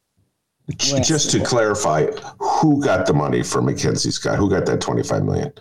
we're 0.92 1.00
just 1.00 1.30
to 1.30 1.40
clarify, 1.42 2.06
who 2.38 2.82
got 2.82 3.06
the 3.06 3.14
money 3.14 3.42
for 3.42 3.62
Mackenzie 3.62 4.10
Scott? 4.10 4.38
Who 4.38 4.50
got 4.50 4.66
that 4.66 4.80
twenty 4.80 5.02
five 5.02 5.24
million? 5.24 5.52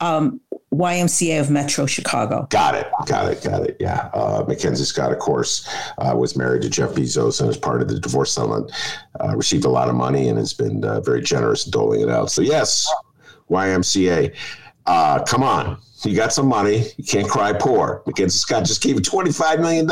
Um, 0.00 0.40
YMCA 0.74 1.40
of 1.40 1.50
Metro 1.50 1.86
Chicago. 1.86 2.46
Got 2.50 2.74
it. 2.74 2.88
Got 3.06 3.32
it. 3.32 3.42
Got 3.42 3.62
it. 3.62 3.76
Yeah. 3.78 4.10
Uh, 4.12 4.44
Mackenzie 4.46 4.84
Scott, 4.84 5.12
of 5.12 5.18
course, 5.18 5.68
uh, 5.98 6.14
was 6.16 6.36
married 6.36 6.62
to 6.62 6.70
Jeff 6.70 6.90
Bezos 6.90 7.40
and 7.40 7.48
as 7.48 7.56
part 7.56 7.82
of 7.82 7.88
the 7.88 8.00
divorce 8.00 8.32
settlement, 8.32 8.72
uh, 9.20 9.34
received 9.36 9.64
a 9.64 9.70
lot 9.70 9.88
of 9.88 9.94
money 9.94 10.28
and 10.28 10.38
has 10.38 10.52
been 10.52 10.84
uh, 10.84 11.00
very 11.00 11.22
generous 11.22 11.66
in 11.66 11.70
doling 11.70 12.00
it 12.00 12.10
out. 12.10 12.30
So, 12.30 12.42
yes, 12.42 12.92
YMCA, 13.48 14.34
uh, 14.86 15.22
come 15.24 15.42
on. 15.42 15.78
You 16.02 16.14
got 16.14 16.32
some 16.32 16.46
money. 16.46 16.84
You 16.96 17.04
can't 17.04 17.28
cry 17.28 17.52
poor. 17.52 18.02
Mackenzie 18.06 18.38
Scott 18.38 18.64
just 18.64 18.82
gave 18.82 18.96
you 18.96 19.00
$25 19.00 19.60
million. 19.60 19.88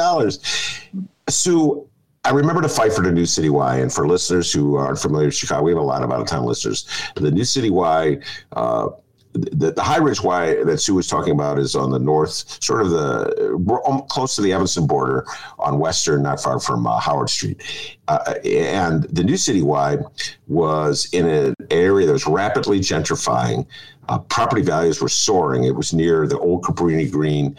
Sue, 1.28 1.88
I 2.25 2.31
remember 2.31 2.62
to 2.62 2.69
fight 2.69 2.93
for 2.93 3.02
the 3.02 3.11
New 3.11 3.26
City 3.26 3.49
Y, 3.49 3.76
and 3.76 3.93
for 3.93 4.07
listeners 4.07 4.52
who 4.52 4.76
aren't 4.76 4.99
familiar 4.99 5.26
with 5.28 5.35
Chicago, 5.35 5.62
we 5.62 5.73
have 5.73 5.78
a 5.78 5.85
lot 5.85 6.02
of 6.02 6.12
out 6.12 6.21
of 6.21 6.26
town 6.26 6.45
listeners. 6.45 6.87
The 7.16 7.31
New 7.31 7.45
City 7.45 7.71
Y 7.71 8.19
uh, 8.52 8.88
the, 9.35 9.73
the 9.73 9.83
high 9.83 9.99
ridge 9.99 10.23
Y 10.23 10.62
that 10.64 10.79
Sue 10.79 10.95
was 10.95 11.09
talking 11.09 11.33
about 11.33 11.59
is 11.59 11.75
on 11.75 11.91
the 11.91 11.99
north, 11.99 12.62
sort 12.62 12.83
of 12.83 12.91
the 12.91 14.05
close 14.09 14.37
to 14.37 14.43
the 14.43 14.53
Evanston 14.53 14.87
border 14.87 15.26
on 15.59 15.79
Western, 15.79 16.23
not 16.23 16.41
far 16.41 16.61
from 16.61 16.87
uh, 16.87 17.00
Howard 17.00 17.29
Street. 17.29 17.61
Uh, 18.07 18.35
and 18.45 19.05
the 19.05 19.25
New 19.25 19.37
City 19.37 19.62
was 19.62 21.09
in 21.12 21.26
an 21.26 21.55
area 21.71 22.07
that 22.07 22.12
was 22.12 22.26
rapidly 22.26 22.79
gentrifying. 22.79 23.67
Uh, 24.09 24.19
property 24.19 24.62
values 24.62 25.00
were 25.00 25.09
soaring. 25.09 25.64
It 25.64 25.75
was 25.75 25.93
near 25.93 26.29
the 26.29 26.38
old 26.38 26.62
Cabrini 26.62 27.11
Green 27.11 27.57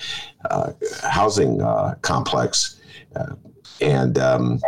uh, 0.49 0.71
housing 1.03 1.61
uh, 1.61 1.95
complex. 2.01 2.79
Uh, 3.15 3.35
and 3.81 4.17
um, 4.17 4.61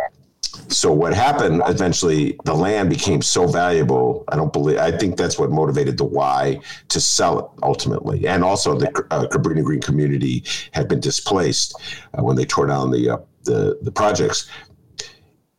so 0.68 0.92
what 0.92 1.14
happened 1.14 1.62
eventually 1.66 2.38
the 2.44 2.54
land 2.54 2.90
became 2.90 3.22
so 3.22 3.46
valuable 3.46 4.24
i 4.28 4.36
don't 4.36 4.52
believe 4.52 4.78
i 4.78 4.90
think 4.90 5.16
that's 5.16 5.38
what 5.38 5.50
motivated 5.50 5.96
the 5.96 6.04
Y 6.04 6.60
to 6.88 7.00
sell 7.00 7.38
it 7.38 7.46
ultimately 7.62 8.26
and 8.26 8.44
also 8.44 8.76
the 8.76 8.88
uh, 9.10 9.26
cabrini 9.28 9.62
green 9.62 9.80
community 9.80 10.44
had 10.72 10.88
been 10.88 11.00
displaced 11.00 11.74
uh, 12.14 12.22
when 12.22 12.36
they 12.36 12.44
tore 12.44 12.66
down 12.66 12.90
the, 12.90 13.10
uh, 13.10 13.18
the 13.44 13.78
the 13.82 13.90
projects 13.90 14.48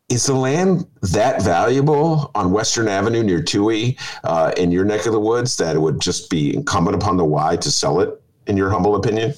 is 0.10 0.25
the 0.25 0.34
land 0.34 0.88
that 1.01 1.42
valuable 1.44 2.32
on 2.34 2.51
Western 2.51 2.88
Avenue 2.88 3.22
near 3.22 3.42
Touhy 3.42 3.96
uh, 4.24 4.51
in 4.58 4.72
your 4.72 4.84
neck 4.84 5.06
of 5.06 5.13
the 5.13 5.20
woods 5.20 5.56
that 5.58 5.75
it 5.75 5.80
would 5.80 6.01
just 6.01 6.32
be 6.32 6.56
incumbent 6.56 6.96
upon 6.96 7.16
the 7.16 7.24
Y 7.24 7.56
to 7.58 7.72
sell 7.72 8.00
it, 8.00 8.20
in 8.48 8.58
your 8.58 8.72
humble 8.72 8.96
opinion? 8.96 9.36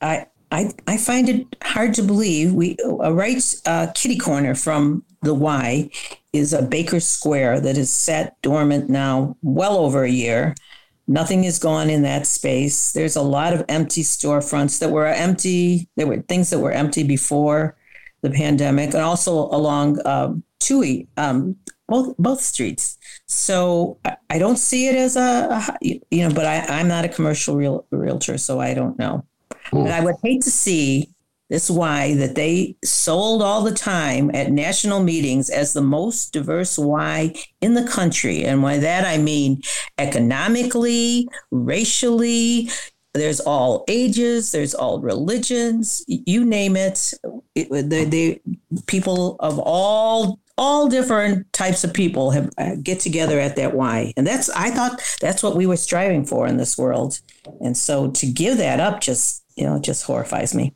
I 0.00 0.26
I, 0.50 0.72
I 0.86 0.96
find 0.96 1.28
it 1.28 1.46
hard 1.62 1.94
to 1.94 2.02
believe 2.02 2.52
we 2.52 2.76
a 3.00 3.12
right 3.12 3.42
uh, 3.66 3.88
kitty 3.94 4.18
corner 4.18 4.54
from 4.54 5.04
the 5.22 5.34
Y 5.34 5.90
is 6.32 6.52
a 6.52 6.62
Baker 6.62 7.00
Square 7.00 7.60
that 7.60 7.76
is 7.76 7.92
sat 7.92 8.40
dormant 8.42 8.88
now 8.88 9.36
well 9.42 9.76
over 9.76 10.04
a 10.04 10.10
year. 10.10 10.54
Nothing 11.06 11.44
is 11.44 11.58
gone 11.58 11.90
in 11.90 12.02
that 12.02 12.26
space. 12.26 12.92
There's 12.92 13.16
a 13.16 13.22
lot 13.22 13.52
of 13.52 13.64
empty 13.68 14.02
storefronts 14.02 14.78
that 14.78 14.90
were 14.90 15.06
empty. 15.06 15.88
There 15.96 16.06
were 16.06 16.22
things 16.22 16.50
that 16.50 16.60
were 16.60 16.72
empty 16.72 17.02
before 17.02 17.76
the 18.22 18.30
pandemic, 18.30 18.94
and 18.94 19.02
also 19.02 19.34
along 19.34 19.98
um, 20.06 20.42
Touhy, 20.60 21.08
um, 21.18 21.56
both 21.88 22.16
both 22.16 22.40
streets. 22.40 22.96
So 23.26 23.98
I, 24.04 24.16
I 24.30 24.38
don't 24.38 24.56
see 24.56 24.88
it 24.88 24.94
as 24.94 25.16
a, 25.16 25.48
a, 25.50 25.78
you 25.82 26.26
know, 26.26 26.34
but 26.34 26.46
I, 26.46 26.60
I'm 26.60 26.88
not 26.88 27.04
a 27.04 27.08
commercial 27.08 27.54
real, 27.54 27.86
realtor, 27.90 28.38
so 28.38 28.60
I 28.60 28.72
don't 28.72 28.98
know. 28.98 29.26
But 29.72 29.90
I 29.90 30.00
would 30.00 30.16
hate 30.22 30.42
to 30.42 30.50
see 30.50 31.10
this 31.50 31.70
Y 31.70 32.14
that 32.14 32.34
they 32.34 32.76
sold 32.84 33.42
all 33.42 33.62
the 33.62 33.74
time 33.74 34.30
at 34.34 34.50
national 34.50 35.02
meetings 35.02 35.50
as 35.50 35.72
the 35.72 35.82
most 35.82 36.32
diverse 36.32 36.78
Y 36.78 37.34
in 37.60 37.74
the 37.74 37.86
country. 37.86 38.44
And 38.44 38.62
by 38.62 38.78
that 38.78 39.04
I 39.04 39.18
mean 39.18 39.62
economically, 39.98 41.28
racially, 41.50 42.70
there's 43.12 43.40
all 43.40 43.84
ages, 43.88 44.50
there's 44.52 44.74
all 44.74 45.00
religions, 45.00 46.04
you 46.08 46.44
name 46.44 46.76
it. 46.76 47.12
it 47.54 47.88
they, 47.88 48.04
they, 48.04 48.40
people 48.86 49.36
of 49.38 49.58
all 49.60 50.40
all 50.56 50.88
different 50.88 51.52
types 51.52 51.84
of 51.84 51.92
people 51.92 52.30
have 52.30 52.50
uh, 52.58 52.76
get 52.82 53.00
together 53.00 53.40
at 53.40 53.56
that 53.56 53.74
Y, 53.74 54.12
and 54.16 54.26
that's 54.26 54.48
I 54.50 54.70
thought 54.70 55.02
that's 55.20 55.42
what 55.42 55.56
we 55.56 55.66
were 55.66 55.76
striving 55.76 56.24
for 56.24 56.46
in 56.46 56.56
this 56.56 56.78
world. 56.78 57.20
And 57.60 57.76
so 57.76 58.10
to 58.12 58.26
give 58.26 58.58
that 58.58 58.80
up 58.80 59.00
just 59.00 59.44
you 59.56 59.64
know, 59.64 59.78
just 59.78 60.04
horrifies 60.04 60.54
me. 60.54 60.74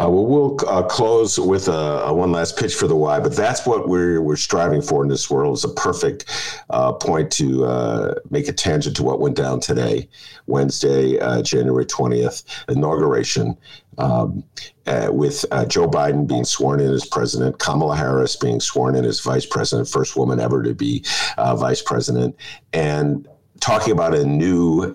Uh, 0.00 0.08
well, 0.08 0.26
we'll 0.26 0.56
uh, 0.68 0.82
close 0.82 1.38
with 1.38 1.68
a, 1.68 2.04
a, 2.06 2.14
one 2.14 2.32
last 2.32 2.56
pitch 2.56 2.74
for 2.74 2.86
the 2.86 2.96
Y, 2.96 3.20
but 3.20 3.34
that's 3.34 3.66
what 3.66 3.88
we're 3.88 4.20
we're 4.22 4.36
striving 4.36 4.82
for 4.82 5.02
in 5.02 5.08
this 5.08 5.30
world. 5.30 5.56
It's 5.56 5.64
a 5.64 5.68
perfect 5.68 6.26
uh, 6.70 6.92
point 6.92 7.30
to 7.32 7.64
uh, 7.64 8.14
make 8.30 8.48
a 8.48 8.52
tangent 8.52 8.96
to 8.96 9.02
what 9.02 9.20
went 9.20 9.36
down 9.36 9.60
today, 9.60 10.08
Wednesday, 10.46 11.18
uh, 11.18 11.42
January 11.42 11.86
twentieth, 11.86 12.42
inauguration. 12.68 13.56
Um, 13.98 14.44
uh, 14.86 15.08
with 15.10 15.44
Joe 15.66 15.88
Biden 15.88 16.24
being 16.24 16.44
sworn 16.44 16.78
in 16.78 16.92
as 16.92 17.04
president, 17.04 17.58
Kamala 17.58 17.96
Harris 17.96 18.36
being 18.36 18.60
sworn 18.60 18.94
in 18.94 19.04
as 19.04 19.18
vice 19.18 19.44
president, 19.44 19.88
first 19.88 20.16
woman 20.16 20.38
ever 20.38 20.62
to 20.62 20.72
be 20.72 21.04
vice 21.36 21.82
president, 21.82 22.36
and 22.72 23.26
talking 23.58 23.92
about 23.92 24.14
a 24.14 24.24
new 24.24 24.94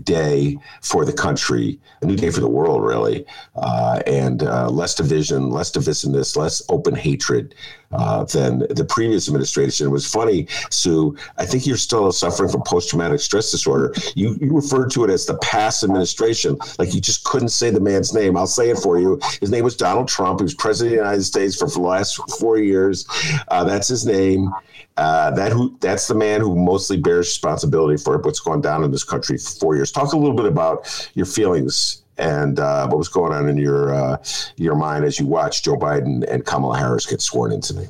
day 0.00 0.58
for 0.82 1.04
the 1.04 1.12
country, 1.12 1.78
a 2.02 2.06
new 2.06 2.16
day 2.16 2.30
for 2.30 2.40
the 2.40 2.48
world, 2.48 2.82
really, 2.82 3.24
uh, 3.56 4.00
and 4.06 4.42
uh, 4.42 4.68
less 4.68 4.94
division, 4.94 5.50
less 5.50 5.70
divisiveness, 5.70 6.36
less 6.36 6.62
open 6.68 6.94
hatred 6.94 7.54
uh, 7.92 8.24
than 8.24 8.60
the 8.70 8.84
previous 8.88 9.28
administration. 9.28 9.86
It 9.86 9.90
was 9.90 10.10
funny, 10.10 10.48
Sue. 10.70 11.16
I 11.38 11.46
think 11.46 11.66
you're 11.66 11.76
still 11.76 12.10
suffering 12.12 12.50
from 12.50 12.62
post 12.62 12.90
traumatic 12.90 13.20
stress 13.20 13.50
disorder. 13.50 13.94
You, 14.14 14.36
you 14.40 14.52
referred 14.52 14.90
to 14.92 15.04
it 15.04 15.10
as 15.10 15.26
the 15.26 15.38
past 15.38 15.84
administration, 15.84 16.58
like 16.78 16.94
you 16.94 17.00
just 17.00 17.24
couldn't 17.24 17.50
say 17.50 17.70
the 17.70 17.80
man's 17.80 18.12
name. 18.12 18.36
I'll 18.36 18.46
say 18.46 18.70
it 18.70 18.78
for 18.78 18.98
you. 18.98 19.20
His 19.40 19.50
name 19.50 19.64
was 19.64 19.76
Donald 19.76 20.08
Trump. 20.08 20.40
He 20.40 20.44
was 20.44 20.54
president 20.54 20.94
of 20.94 20.98
the 20.98 21.04
United 21.04 21.24
States 21.24 21.56
for, 21.56 21.68
the 21.74 21.80
last 21.80 22.20
four 22.38 22.58
years. 22.58 23.06
Uh, 23.48 23.64
that's 23.64 23.88
his 23.88 24.06
name. 24.06 24.50
Uh, 24.96 25.32
that 25.32 25.50
who 25.50 25.76
that's 25.80 26.06
the 26.06 26.14
man 26.14 26.40
who 26.40 26.54
mostly 26.54 26.96
bears 26.96 27.26
responsibility 27.26 27.96
for 27.96 28.16
what's 28.18 28.38
gone 28.38 28.60
down 28.60 28.84
in 28.84 28.92
this 28.92 29.02
country 29.02 29.36
for 29.36 29.50
four 29.58 29.74
years. 29.74 29.83
Talk 29.92 30.12
a 30.12 30.16
little 30.16 30.36
bit 30.36 30.46
about 30.46 31.10
your 31.14 31.26
feelings 31.26 32.02
and 32.18 32.60
uh, 32.60 32.86
what 32.86 32.98
was 32.98 33.08
going 33.08 33.32
on 33.32 33.48
in 33.48 33.56
your 33.56 33.94
uh, 33.94 34.22
your 34.56 34.74
mind 34.74 35.04
as 35.04 35.18
you 35.18 35.26
watched 35.26 35.64
Joe 35.64 35.76
Biden 35.76 36.24
and 36.28 36.44
Kamala 36.44 36.78
Harris 36.78 37.06
get 37.06 37.20
sworn 37.20 37.52
in 37.52 37.60
today. 37.60 37.88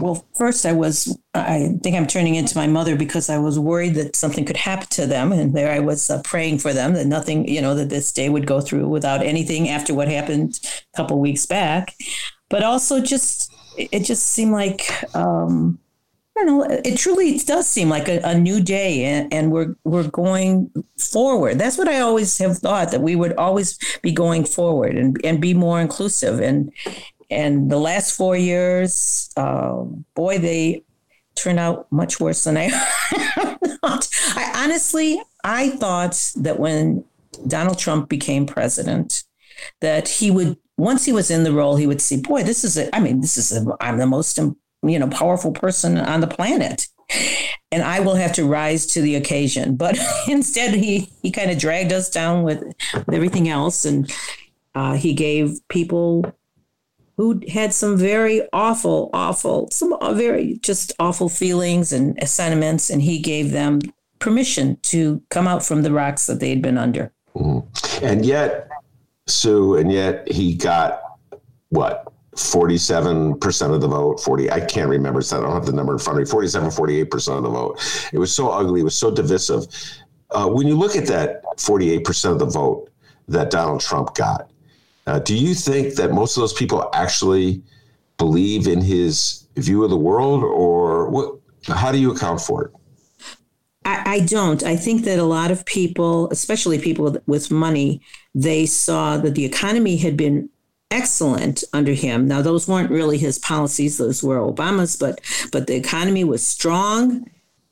Well, 0.00 0.26
first 0.34 0.66
I 0.66 0.72
was 0.72 1.18
I 1.34 1.74
think 1.82 1.96
I'm 1.96 2.06
turning 2.06 2.34
into 2.34 2.56
my 2.56 2.66
mother 2.66 2.94
because 2.94 3.30
I 3.30 3.38
was 3.38 3.58
worried 3.58 3.94
that 3.94 4.16
something 4.16 4.44
could 4.44 4.56
happen 4.56 4.86
to 4.90 5.06
them, 5.06 5.32
and 5.32 5.54
there 5.54 5.72
I 5.72 5.78
was 5.78 6.10
uh, 6.10 6.20
praying 6.22 6.58
for 6.58 6.72
them 6.72 6.92
that 6.92 7.06
nothing, 7.06 7.48
you 7.48 7.62
know, 7.62 7.74
that 7.74 7.88
this 7.88 8.12
day 8.12 8.28
would 8.28 8.46
go 8.46 8.60
through 8.60 8.88
without 8.88 9.24
anything 9.24 9.68
after 9.68 9.94
what 9.94 10.08
happened 10.08 10.60
a 10.62 10.96
couple 10.96 11.18
weeks 11.18 11.46
back. 11.46 11.94
But 12.50 12.62
also, 12.62 13.00
just 13.00 13.52
it 13.76 14.04
just 14.04 14.26
seemed 14.26 14.52
like. 14.52 15.04
Um, 15.14 15.78
Don't 16.38 16.46
know. 16.46 16.62
It 16.84 16.96
truly 16.96 17.38
does 17.38 17.68
seem 17.68 17.88
like 17.88 18.08
a, 18.08 18.20
a 18.22 18.38
new 18.38 18.60
day, 18.62 19.04
and, 19.04 19.32
and, 19.32 19.50
we're 19.50 19.74
we're 19.82 20.08
going 20.08 20.70
forward. 20.96 21.58
That's 21.58 21.76
what 21.76 21.88
I 21.88 21.98
always 21.98 22.38
have 22.38 22.58
thought 22.58 22.92
that 22.92 23.00
we 23.00 23.16
would 23.16 23.34
always 23.36 23.76
be 24.02 24.12
going 24.12 24.44
forward 24.44 24.96
and 24.96 25.18
and 25.24 25.40
be 25.40 25.52
more 25.52 25.80
inclusive. 25.80 26.40
And 26.40 26.72
and 27.28 27.70
the 27.70 27.78
last 27.78 28.16
four 28.16 28.36
years, 28.36 29.30
uh, 29.36 29.82
boy, 30.14 30.38
they 30.38 30.84
turned 31.34 31.58
out 31.58 31.90
much 31.90 32.20
worse 32.20 32.44
than 32.44 32.56
I. 32.56 32.70
I 33.82 34.52
honestly, 34.54 35.20
I 35.42 35.70
thought 35.70 36.32
that 36.36 36.60
when 36.60 37.04
Donald 37.48 37.78
Trump 37.78 38.08
became 38.08 38.46
president, 38.46 39.24
that 39.80 40.06
he 40.06 40.30
would 40.30 40.56
once 40.76 41.04
he 41.04 41.12
was 41.12 41.30
in 41.30 41.42
the 41.42 41.52
role, 41.52 41.74
he 41.74 41.88
would 41.88 42.00
see, 42.00 42.20
boy, 42.20 42.44
this 42.44 42.62
is. 42.62 42.78
I 42.92 43.00
mean, 43.00 43.20
this 43.20 43.36
is 43.36 43.50
a. 43.52 43.76
I'm 43.80 43.98
the 43.98 44.06
most 44.06 44.38
you 44.82 44.98
know, 44.98 45.08
powerful 45.08 45.52
person 45.52 45.98
on 45.98 46.20
the 46.20 46.26
planet. 46.26 46.86
And 47.70 47.82
I 47.82 48.00
will 48.00 48.14
have 48.14 48.32
to 48.34 48.44
rise 48.44 48.86
to 48.88 49.00
the 49.00 49.14
occasion. 49.16 49.76
But 49.76 49.98
instead, 50.28 50.74
he, 50.74 51.10
he 51.22 51.30
kind 51.30 51.50
of 51.50 51.58
dragged 51.58 51.92
us 51.92 52.10
down 52.10 52.42
with, 52.42 52.62
with 52.94 53.12
everything 53.12 53.48
else. 53.48 53.84
And 53.84 54.12
uh, 54.74 54.94
he 54.94 55.14
gave 55.14 55.58
people 55.68 56.32
who 57.16 57.40
had 57.48 57.74
some 57.74 57.96
very 57.96 58.42
awful, 58.52 59.10
awful, 59.12 59.68
some 59.70 59.96
very 60.16 60.58
just 60.62 60.92
awful 60.98 61.28
feelings 61.28 61.92
and 61.92 62.16
sentiments. 62.28 62.90
And 62.90 63.02
he 63.02 63.18
gave 63.18 63.50
them 63.50 63.80
permission 64.18 64.76
to 64.82 65.22
come 65.30 65.46
out 65.46 65.64
from 65.64 65.82
the 65.82 65.92
rocks 65.92 66.26
that 66.26 66.40
they 66.40 66.50
had 66.50 66.62
been 66.62 66.78
under. 66.78 67.12
Mm-hmm. 67.34 68.04
And 68.04 68.24
yet, 68.24 68.68
Sue, 69.26 69.76
and 69.76 69.92
yet 69.92 70.30
he 70.30 70.54
got 70.54 71.02
what 71.70 72.12
47% 72.38 73.74
of 73.74 73.80
the 73.80 73.88
vote 73.88 74.20
40 74.20 74.50
i 74.50 74.60
can't 74.60 74.88
remember 74.88 75.20
so 75.20 75.38
i 75.38 75.42
don't 75.42 75.52
have 75.52 75.66
the 75.66 75.72
number 75.72 75.92
in 75.92 75.98
front 75.98 76.18
of 76.18 76.26
me 76.26 76.30
47 76.30 76.70
48% 76.70 77.36
of 77.36 77.42
the 77.42 77.50
vote. 77.50 78.10
It 78.12 78.18
was 78.18 78.34
so 78.34 78.50
ugly 78.50 78.80
it 78.80 78.84
was 78.84 78.96
so 78.96 79.10
divisive. 79.10 79.66
Uh, 80.30 80.48
when 80.48 80.66
you 80.66 80.76
look 80.76 80.94
at 80.94 81.06
that 81.06 81.42
48% 81.56 82.32
of 82.32 82.38
the 82.38 82.46
vote 82.46 82.90
that 83.28 83.50
donald 83.50 83.80
trump 83.80 84.14
got 84.14 84.50
uh, 85.06 85.18
do 85.18 85.36
you 85.36 85.54
think 85.54 85.94
that 85.94 86.12
most 86.12 86.36
of 86.36 86.42
those 86.42 86.52
people 86.52 86.88
actually 86.92 87.62
believe 88.18 88.66
in 88.66 88.80
his 88.80 89.46
view 89.56 89.82
of 89.84 89.90
the 89.90 89.96
world 89.96 90.44
or 90.44 91.08
what 91.08 91.38
how 91.66 91.92
do 91.92 91.98
you 91.98 92.12
account 92.12 92.40
for 92.40 92.64
it? 92.64 92.72
I, 93.84 94.02
I 94.06 94.20
don't. 94.20 94.62
I 94.62 94.76
think 94.76 95.04
that 95.04 95.18
a 95.18 95.24
lot 95.24 95.50
of 95.50 95.64
people, 95.64 96.28
especially 96.30 96.78
people 96.78 97.04
with, 97.04 97.22
with 97.26 97.50
money, 97.50 98.00
they 98.34 98.66
saw 98.66 99.16
that 99.18 99.34
the 99.34 99.44
economy 99.44 99.96
had 99.96 100.16
been 100.16 100.50
excellent 100.90 101.64
under 101.72 101.92
him. 101.92 102.26
Now 102.26 102.42
those 102.42 102.68
weren't 102.68 102.90
really 102.90 103.18
his 103.18 103.38
policies; 103.38 103.98
those 103.98 104.22
were 104.22 104.38
Obama's. 104.38 104.96
But 104.96 105.20
but 105.52 105.66
the 105.66 105.76
economy 105.76 106.24
was 106.24 106.46
strong. 106.46 107.30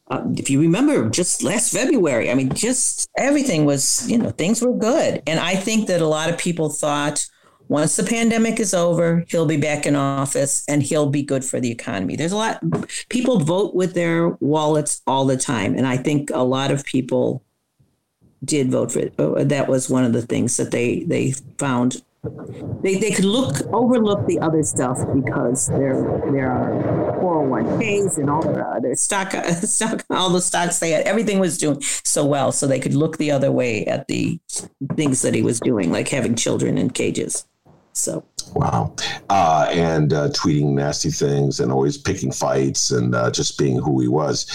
Uh, 0.09 0.23
if 0.37 0.49
you 0.49 0.61
remember, 0.61 1.09
just 1.11 1.43
last 1.43 1.73
February, 1.73 2.31
I 2.31 2.35
mean, 2.35 2.53
just 2.53 3.09
everything 3.19 3.65
was 3.65 4.09
you 4.09 4.19
know 4.19 4.31
things 4.31 4.63
were 4.63 4.75
good, 4.75 5.23
and 5.27 5.41
I 5.41 5.57
think 5.57 5.89
that 5.89 6.01
a 6.01 6.07
lot 6.07 6.31
of 6.31 6.39
people 6.39 6.69
thought 6.69 7.27
once 7.69 7.97
the 7.97 8.05
pandemic 8.05 8.61
is 8.61 8.73
over, 8.73 9.25
he'll 9.29 9.47
be 9.47 9.57
back 9.57 9.87
in 9.87 9.97
office 9.97 10.65
and 10.69 10.83
he'll 10.83 11.11
be 11.11 11.23
good 11.23 11.45
for 11.45 11.59
the 11.59 11.71
economy. 11.71 12.15
There's 12.15 12.33
a 12.33 12.37
lot 12.37 12.63
people 13.09 13.41
vote 13.41 13.75
with 13.75 13.95
their 13.95 14.29
wallets 14.41 15.03
all 15.07 15.25
the 15.25 15.37
time, 15.37 15.75
and 15.75 15.87
I 15.87 15.97
think 15.97 16.31
a 16.31 16.43
lot 16.43 16.71
of 16.71 16.85
people 16.85 17.43
did 18.45 18.71
vote 18.71 18.93
for 18.93 19.01
it. 19.01 19.15
Uh, 19.19 19.45
that 19.45 19.69
was 19.69 19.91
one 19.91 20.05
of 20.05 20.13
the 20.13 20.23
things 20.23 20.57
that 20.59 20.71
they 20.71 21.03
they 21.05 21.33
found 21.59 22.03
they, 22.83 22.97
they 22.97 23.11
could 23.11 23.25
look 23.25 23.61
overlook 23.73 24.27
the 24.27 24.39
other 24.41 24.63
stuff 24.63 24.99
because 25.15 25.69
there 25.69 26.03
there 26.33 26.51
are 26.51 26.71
401ks 27.21 28.19
and 28.19 28.31
all 28.31 28.43
their 28.43 28.67
other 28.75 28.95
stock 28.95 29.33
stock 29.63 30.05
all 30.11 30.31
the 30.31 30.41
stocks 30.41 30.79
they 30.79 30.91
had 30.91 31.05
everything 31.05 31.39
was 31.39 31.59
doing 31.59 31.81
so 31.83 32.25
well. 32.25 32.53
So 32.53 32.67
they 32.67 32.81
could 32.81 32.95
look 32.95 33.19
the 33.19 33.31
other 33.31 33.53
way 33.53 33.85
at 33.87 34.09
the 34.09 34.39
things 34.95 35.23
that 35.23 35.35
he 35.35 35.43
was 35.43 35.61
doing 35.61 35.91
like 35.93 36.09
having 36.09 36.35
children 36.35 36.79
in 36.79 36.91
cages. 36.91 37.47
So. 37.93 38.25
Wow, 38.55 38.95
uh, 39.29 39.69
and 39.71 40.13
uh, 40.13 40.29
tweeting 40.29 40.75
nasty 40.75 41.11
things 41.11 41.59
and 41.61 41.73
always 41.73 41.99
picking 41.99 42.31
fights 42.31 42.93
and 42.93 43.15
uh, 43.15 43.31
just 43.31 43.59
being 43.59 43.77
who 43.77 44.01
he 44.01 44.07
was. 44.07 44.47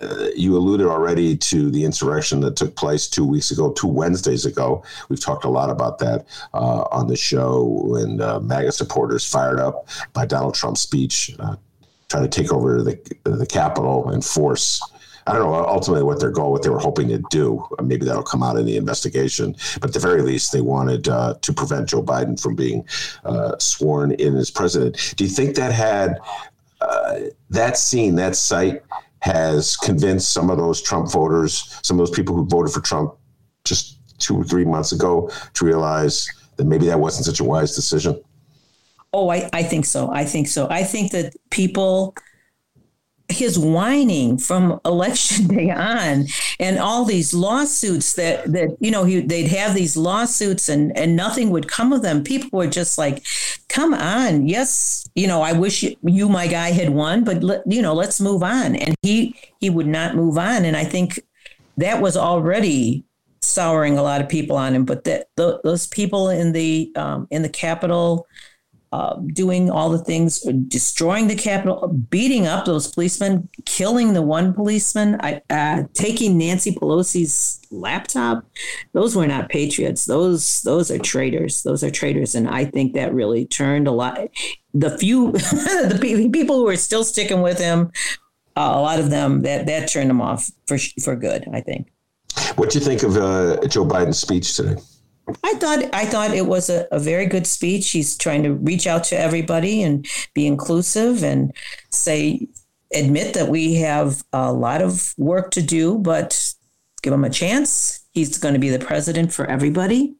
Uh, 0.00 0.28
you 0.36 0.56
alluded 0.56 0.86
already 0.86 1.36
to 1.36 1.70
the 1.70 1.84
insurrection 1.84 2.40
that 2.40 2.56
took 2.56 2.76
place 2.76 3.08
two 3.08 3.26
weeks 3.26 3.50
ago, 3.50 3.72
two 3.72 3.86
Wednesdays 3.86 4.44
ago. 4.44 4.84
We've 5.08 5.20
talked 5.20 5.44
a 5.44 5.48
lot 5.48 5.70
about 5.70 5.98
that 6.00 6.26
uh, 6.52 6.84
on 6.92 7.06
the 7.06 7.16
show 7.16 7.64
when 7.64 8.20
uh, 8.20 8.40
MAGA 8.40 8.72
supporters 8.72 9.24
fired 9.24 9.58
up 9.58 9.88
by 10.12 10.26
Donald 10.26 10.54
Trump's 10.54 10.80
speech, 10.80 11.34
trying 12.08 12.22
to 12.22 12.28
take 12.28 12.52
over 12.52 12.82
the 12.82 12.98
the 13.24 13.46
Capitol 13.46 14.10
and 14.10 14.24
force 14.24 14.82
I 15.26 15.32
don't 15.32 15.42
know 15.42 15.54
ultimately 15.54 16.04
what 16.04 16.20
their 16.20 16.30
goal, 16.30 16.52
what 16.52 16.62
they 16.62 16.68
were 16.68 16.78
hoping 16.78 17.08
to 17.08 17.22
do. 17.30 17.66
Maybe 17.82 18.06
that'll 18.06 18.22
come 18.22 18.42
out 18.42 18.56
in 18.56 18.64
the 18.64 18.76
investigation. 18.76 19.56
But 19.80 19.90
at 19.90 19.94
the 19.94 20.00
very 20.00 20.22
least, 20.22 20.52
they 20.52 20.60
wanted 20.60 21.08
uh, 21.08 21.34
to 21.42 21.52
prevent 21.52 21.88
Joe 21.88 22.02
Biden 22.02 22.40
from 22.40 22.54
being 22.54 22.86
uh, 23.24 23.58
sworn 23.58 24.12
in 24.12 24.36
as 24.36 24.50
president. 24.50 25.14
Do 25.16 25.24
you 25.24 25.30
think 25.30 25.56
that 25.56 25.72
had 25.72 26.18
uh, 26.80 27.20
that 27.50 27.76
scene, 27.76 28.14
that 28.16 28.36
sight, 28.36 28.82
has 29.26 29.76
convinced 29.76 30.32
some 30.32 30.50
of 30.50 30.56
those 30.56 30.80
Trump 30.80 31.10
voters, 31.10 31.80
some 31.82 31.98
of 31.98 32.06
those 32.06 32.16
people 32.16 32.34
who 32.36 32.46
voted 32.46 32.72
for 32.72 32.80
Trump 32.80 33.14
just 33.64 33.98
two 34.18 34.36
or 34.36 34.44
three 34.44 34.64
months 34.64 34.92
ago, 34.92 35.28
to 35.54 35.64
realize 35.64 36.28
that 36.56 36.64
maybe 36.64 36.86
that 36.86 37.00
wasn't 37.00 37.26
such 37.26 37.40
a 37.40 37.44
wise 37.44 37.74
decision? 37.74 38.22
Oh, 39.12 39.28
I, 39.30 39.50
I 39.52 39.64
think 39.64 39.84
so. 39.84 40.10
I 40.12 40.24
think 40.24 40.46
so. 40.46 40.68
I 40.70 40.84
think 40.84 41.10
that 41.10 41.34
people 41.50 42.14
his 43.28 43.58
whining 43.58 44.38
from 44.38 44.80
election 44.84 45.46
day 45.56 45.70
on 45.70 46.26
and 46.60 46.78
all 46.78 47.04
these 47.04 47.34
lawsuits 47.34 48.14
that 48.14 48.44
that 48.52 48.76
you 48.80 48.90
know 48.90 49.04
he, 49.04 49.20
they'd 49.20 49.48
have 49.48 49.74
these 49.74 49.96
lawsuits 49.96 50.68
and 50.68 50.96
and 50.96 51.16
nothing 51.16 51.50
would 51.50 51.68
come 51.68 51.92
of 51.92 52.02
them. 52.02 52.22
People 52.22 52.58
were 52.58 52.66
just 52.66 52.98
like 52.98 53.24
come 53.68 53.94
on. 53.94 54.46
Yes 54.46 55.08
you 55.14 55.26
know 55.26 55.40
i 55.40 55.52
wish 55.52 55.82
you, 55.82 55.96
you 56.02 56.28
my 56.28 56.46
guy 56.46 56.70
had 56.72 56.90
won 56.90 57.24
but 57.24 57.42
you 57.66 57.80
know 57.82 57.94
let's 57.94 58.20
move 58.20 58.42
on. 58.42 58.76
And 58.76 58.94
he 59.02 59.34
he 59.60 59.70
would 59.70 59.86
not 59.86 60.14
move 60.14 60.38
on. 60.38 60.64
And 60.64 60.76
i 60.76 60.84
think 60.84 61.20
that 61.76 62.00
was 62.00 62.16
already 62.16 63.04
souring 63.46 63.98
a 63.98 64.02
lot 64.02 64.20
of 64.20 64.28
people 64.28 64.56
on 64.56 64.74
him. 64.74 64.84
But 64.84 65.04
that 65.04 65.28
those 65.36 65.86
people 65.86 66.28
in 66.28 66.52
the 66.52 66.92
um, 66.96 67.26
in 67.30 67.42
the 67.42 67.48
capitol 67.48 68.26
uh, 68.92 69.16
doing 69.32 69.70
all 69.70 69.90
the 69.90 69.98
things, 69.98 70.40
destroying 70.68 71.26
the 71.26 71.34
Capitol, 71.34 71.88
beating 71.88 72.46
up 72.46 72.64
those 72.64 72.88
policemen, 72.88 73.48
killing 73.64 74.12
the 74.12 74.22
one 74.22 74.54
policeman, 74.54 75.16
uh, 75.50 75.82
taking 75.92 76.38
Nancy 76.38 76.72
Pelosi's 76.72 77.60
laptop. 77.70 78.44
Those 78.92 79.16
were 79.16 79.26
not 79.26 79.48
patriots. 79.48 80.04
Those 80.04 80.62
those 80.62 80.90
are 80.90 80.98
traitors. 80.98 81.62
Those 81.62 81.82
are 81.82 81.90
traitors, 81.90 82.34
and 82.34 82.48
I 82.48 82.64
think 82.64 82.94
that 82.94 83.12
really 83.12 83.46
turned 83.46 83.88
a 83.88 83.92
lot. 83.92 84.28
The 84.72 84.96
few 84.98 85.32
the 85.32 86.28
people 86.32 86.56
who 86.56 86.68
are 86.68 86.76
still 86.76 87.04
sticking 87.04 87.42
with 87.42 87.58
him, 87.58 87.90
uh, 88.56 88.72
a 88.74 88.80
lot 88.80 89.00
of 89.00 89.10
them 89.10 89.42
that 89.42 89.66
that 89.66 89.90
turned 89.90 90.10
them 90.10 90.20
off 90.20 90.50
for 90.66 90.78
for 91.02 91.16
good. 91.16 91.48
I 91.52 91.60
think. 91.60 91.88
What 92.54 92.70
do 92.70 92.78
you 92.78 92.84
think 92.84 93.02
of 93.02 93.16
uh, 93.16 93.66
Joe 93.66 93.84
Biden's 93.84 94.18
speech 94.18 94.56
today? 94.56 94.80
I 95.42 95.54
thought 95.54 95.84
I 95.92 96.04
thought 96.04 96.30
it 96.32 96.46
was 96.46 96.70
a, 96.70 96.86
a, 96.92 96.98
very 97.00 97.26
good 97.26 97.46
speech. 97.46 97.90
He's 97.90 98.16
trying 98.16 98.42
to 98.44 98.54
reach 98.54 98.86
out 98.86 99.04
to 99.04 99.18
everybody 99.18 99.82
and 99.82 100.06
be 100.34 100.46
inclusive 100.46 101.24
and 101.24 101.52
say 101.90 102.48
admit 102.94 103.34
that 103.34 103.48
we 103.48 103.74
have 103.74 104.22
a 104.32 104.52
lot 104.52 104.82
of 104.82 105.14
work 105.18 105.50
to 105.52 105.62
do, 105.62 105.98
but 105.98 106.54
give 107.02 107.12
him 107.12 107.24
a 107.24 107.30
chance. 107.30 108.06
He's 108.12 108.38
going 108.38 108.54
to 108.54 108.60
be 108.60 108.70
the 108.70 108.78
president 108.78 109.32
for 109.32 109.46
everybody. 109.46 110.14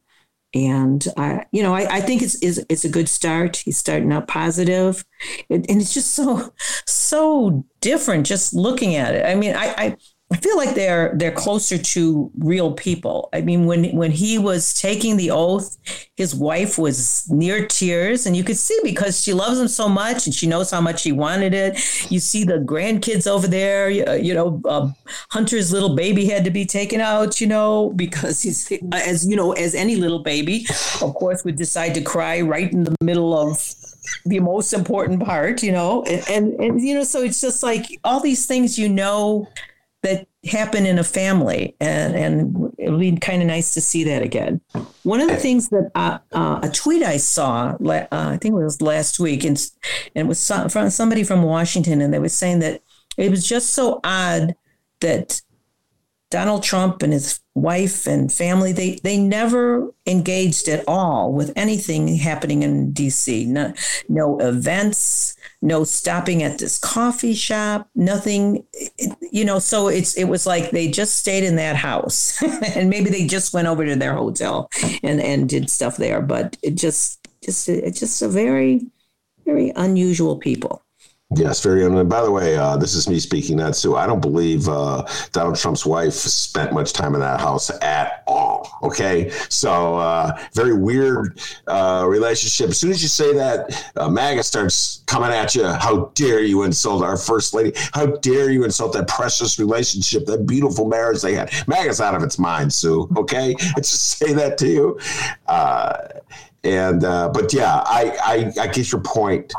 And 0.55 1.07
I, 1.17 1.45
you 1.53 1.63
know, 1.63 1.75
I, 1.75 1.97
I 1.97 2.01
think 2.01 2.23
it's, 2.23 2.37
it's, 2.43 2.59
it's 2.69 2.85
a 2.85 2.89
good 2.89 3.09
start. 3.09 3.57
He's 3.57 3.77
starting 3.77 4.13
out 4.13 4.29
positive, 4.29 5.05
and 5.51 5.67
it's 5.69 5.93
just 5.93 6.13
so 6.13 6.53
so 6.87 7.67
different. 7.81 8.27
Just 8.27 8.55
looking 8.55 8.95
at 8.95 9.15
it, 9.15 9.27
I 9.27 9.35
mean, 9.35 9.55
I, 9.55 9.75
I 9.77 9.97
I 10.33 10.37
feel 10.39 10.57
like 10.57 10.75
they're 10.75 11.13
they're 11.15 11.31
closer 11.31 11.79
to 11.79 12.33
real 12.39 12.73
people. 12.73 13.29
I 13.33 13.43
mean, 13.43 13.65
when 13.65 13.95
when 13.97 14.11
he 14.11 14.39
was 14.39 14.75
taking 14.75 15.17
the 15.17 15.31
oath, 15.31 15.77
his 16.17 16.35
wife 16.35 16.79
was 16.79 17.29
near 17.31 17.65
tears, 17.65 18.27
and 18.27 18.37
you 18.37 18.43
could 18.43 18.57
see 18.57 18.77
because 18.83 19.23
she 19.23 19.33
loves 19.33 19.61
him 19.61 19.69
so 19.69 19.89
much, 19.89 20.27
and 20.27 20.35
she 20.35 20.49
knows 20.49 20.69
how 20.73 20.81
much 20.81 21.05
he 21.05 21.13
wanted 21.13 21.55
it. 21.55 22.11
You 22.11 22.19
see 22.19 22.43
the 22.43 22.59
grandkids 22.59 23.29
over 23.29 23.47
there. 23.47 23.89
You 23.89 24.35
know, 24.35 24.61
uh, 24.65 24.91
Hunter's 25.31 25.73
little 25.73 25.95
baby 25.95 26.27
had 26.27 26.45
to 26.45 26.51
be 26.51 26.67
taken 26.67 27.01
out. 27.01 27.41
You 27.41 27.47
know, 27.47 27.93
because 27.95 28.43
he's 28.43 28.73
as 28.93 29.29
you 29.29 29.37
know 29.37 29.53
as 29.53 29.77
any 29.77 29.95
little 29.95 30.25
baby, 30.25 30.67
of 31.03 31.15
course, 31.15 31.45
would 31.45 31.57
decide 31.57 31.95
to 31.95 32.01
cry 32.03 32.41
right 32.41 32.73
in 32.73 32.83
the 32.83 32.97
middle 33.01 33.33
of 33.33 33.73
the 34.25 34.41
most 34.41 34.73
important 34.73 35.23
part. 35.23 35.63
You 35.63 35.71
know, 35.71 36.03
and, 36.03 36.29
and, 36.29 36.61
and 36.61 36.81
you 36.81 36.95
know, 36.95 37.05
so 37.05 37.23
it's 37.23 37.41
just 37.41 37.63
like 37.63 37.87
all 38.03 38.19
these 38.19 38.45
things 38.47 38.77
you 38.77 38.89
know 38.89 39.47
that 40.07 40.29
happen 40.49 40.87
in 40.87 40.99
a 40.99 41.05
family 41.05 41.75
and, 41.81 42.15
and 42.15 42.73
it 42.79 42.91
would 42.91 43.01
be 43.01 43.17
kind 43.17 43.43
of 43.43 43.49
nice 43.49 43.75
to 43.75 43.81
see 43.81 44.05
that 44.05 44.23
again 44.23 44.61
one 45.03 45.21
of 45.21 45.29
the 45.29 45.37
things 45.37 45.69
that 45.71 45.91
uh, 45.97 46.19
uh, 46.33 46.61
a 46.63 46.71
tweet 46.71 47.03
i 47.03 47.17
saw 47.17 47.77
uh, 47.85 48.07
i 48.13 48.37
think 48.37 48.53
it 48.53 48.65
was 48.65 48.81
last 48.81 49.19
week 49.19 49.45
and, 49.45 49.71
and 50.15 50.27
it 50.27 50.29
was 50.29 50.51
from 50.71 50.91
somebody 50.91 51.25
from 51.25 51.43
washington 51.43 52.01
and 52.01 52.15
they 52.15 52.21
were 52.21 52.29
saying 52.29 52.61
that 52.61 52.81
it 53.17 53.31
was 53.31 53.47
just 53.47 53.71
so 53.71 54.01
odd 54.05 54.55
that 55.01 55.41
Donald 56.31 56.65
Trump 56.65 57.03
and 57.03 57.13
his 57.13 57.41
wife 57.55 58.07
and 58.07 58.33
family, 58.33 58.73
they, 58.73 58.99
they 59.05 59.17
never 59.17 59.95
engaged 60.07 60.69
at 60.69 60.85
all 60.89 61.33
with 61.33 61.53
anything 61.55 62.17
happening 62.17 62.63
in 62.63 62.93
DC. 62.93 63.47
No, 63.47 63.73
no 64.09 64.39
events, 64.41 65.36
no 65.67 65.83
stopping 65.83 66.45
at 66.45 66.59
this 66.59 66.79
coffee 66.79 67.35
shop, 67.35 67.91
nothing, 67.97 68.65
you 69.33 69.45
know, 69.45 69.59
so 69.59 69.89
it's, 69.89 70.17
it 70.17 70.25
was 70.25 70.47
like 70.47 70.71
they 70.71 70.89
just 70.89 71.19
stayed 71.19 71.43
in 71.43 71.57
that 71.57 71.75
house 71.75 72.41
and 72.77 72.89
maybe 72.89 73.11
they 73.11 73.27
just 73.27 73.53
went 73.53 73.67
over 73.67 73.85
to 73.85 73.97
their 73.97 74.15
hotel 74.15 74.71
and, 75.03 75.21
and 75.21 75.49
did 75.49 75.69
stuff 75.69 75.97
there. 75.97 76.23
But 76.23 76.57
it 76.63 76.77
just, 76.77 77.27
just, 77.43 77.69
it's 77.69 77.99
just 77.99 78.23
a 78.23 78.29
very, 78.29 78.87
very 79.45 79.73
unusual 79.75 80.39
people. 80.39 80.83
Yes, 81.35 81.61
very. 81.61 81.85
And 81.85 82.09
by 82.09 82.23
the 82.23 82.31
way, 82.31 82.57
uh, 82.57 82.77
this 82.77 82.95
is 82.95 83.09
me 83.09 83.19
speaking, 83.19 83.57
not 83.57 83.75
Sue. 83.75 83.97
I 83.97 84.07
don't 84.07 84.21
believe 84.21 84.69
uh, 84.69 85.05
Donald 85.33 85.57
Trump's 85.57 85.85
wife 85.85 86.13
spent 86.13 86.73
much 86.73 86.93
time 86.93 87.15
in 87.15 87.21
that 87.21 87.41
house 87.41 87.69
at 87.83 88.23
all. 88.29 88.71
Okay, 88.85 89.31
so 89.49 89.97
uh, 89.97 90.39
very 90.53 90.73
weird 90.73 91.41
uh, 91.67 92.07
relationship. 92.09 92.71
As 92.71 92.79
soon 92.79 92.93
as 92.93 93.03
you 93.03 93.09
say 93.09 93.35
that, 93.35 93.93
uh, 93.97 94.09
MAGA 94.09 94.45
starts 94.45 95.03
coming 95.07 95.31
at 95.31 95.57
you. 95.57 95.67
How 95.67 96.13
dare 96.15 96.43
you 96.43 96.63
insult 96.63 97.03
our 97.03 97.17
first 97.17 97.55
lady? 97.55 97.73
How 97.93 98.07
dare 98.07 98.53
you 98.53 98.63
insult 98.63 98.93
that 98.93 99.09
precious 99.09 99.59
relationship, 99.59 100.27
that 100.27 100.47
beautiful 100.47 100.87
marriage 100.87 101.23
they 101.23 101.35
had? 101.35 101.53
MAGA's 101.67 102.01
out 102.01 102.15
of 102.15 102.23
its 102.23 102.39
mind, 102.39 102.73
Sue. 102.73 103.09
Okay, 103.17 103.57
I 103.77 103.81
just 103.81 104.17
say 104.17 104.33
that 104.33 104.59
to 104.59 104.69
you. 104.69 105.01
Uh, 105.49 105.97
and 106.63 107.01
but 107.01 107.53
yeah, 107.53 107.83
I, 107.85 108.53
I 108.59 108.63
I 108.63 108.67
get 108.69 108.93
your 108.93 109.01
point. 109.01 109.53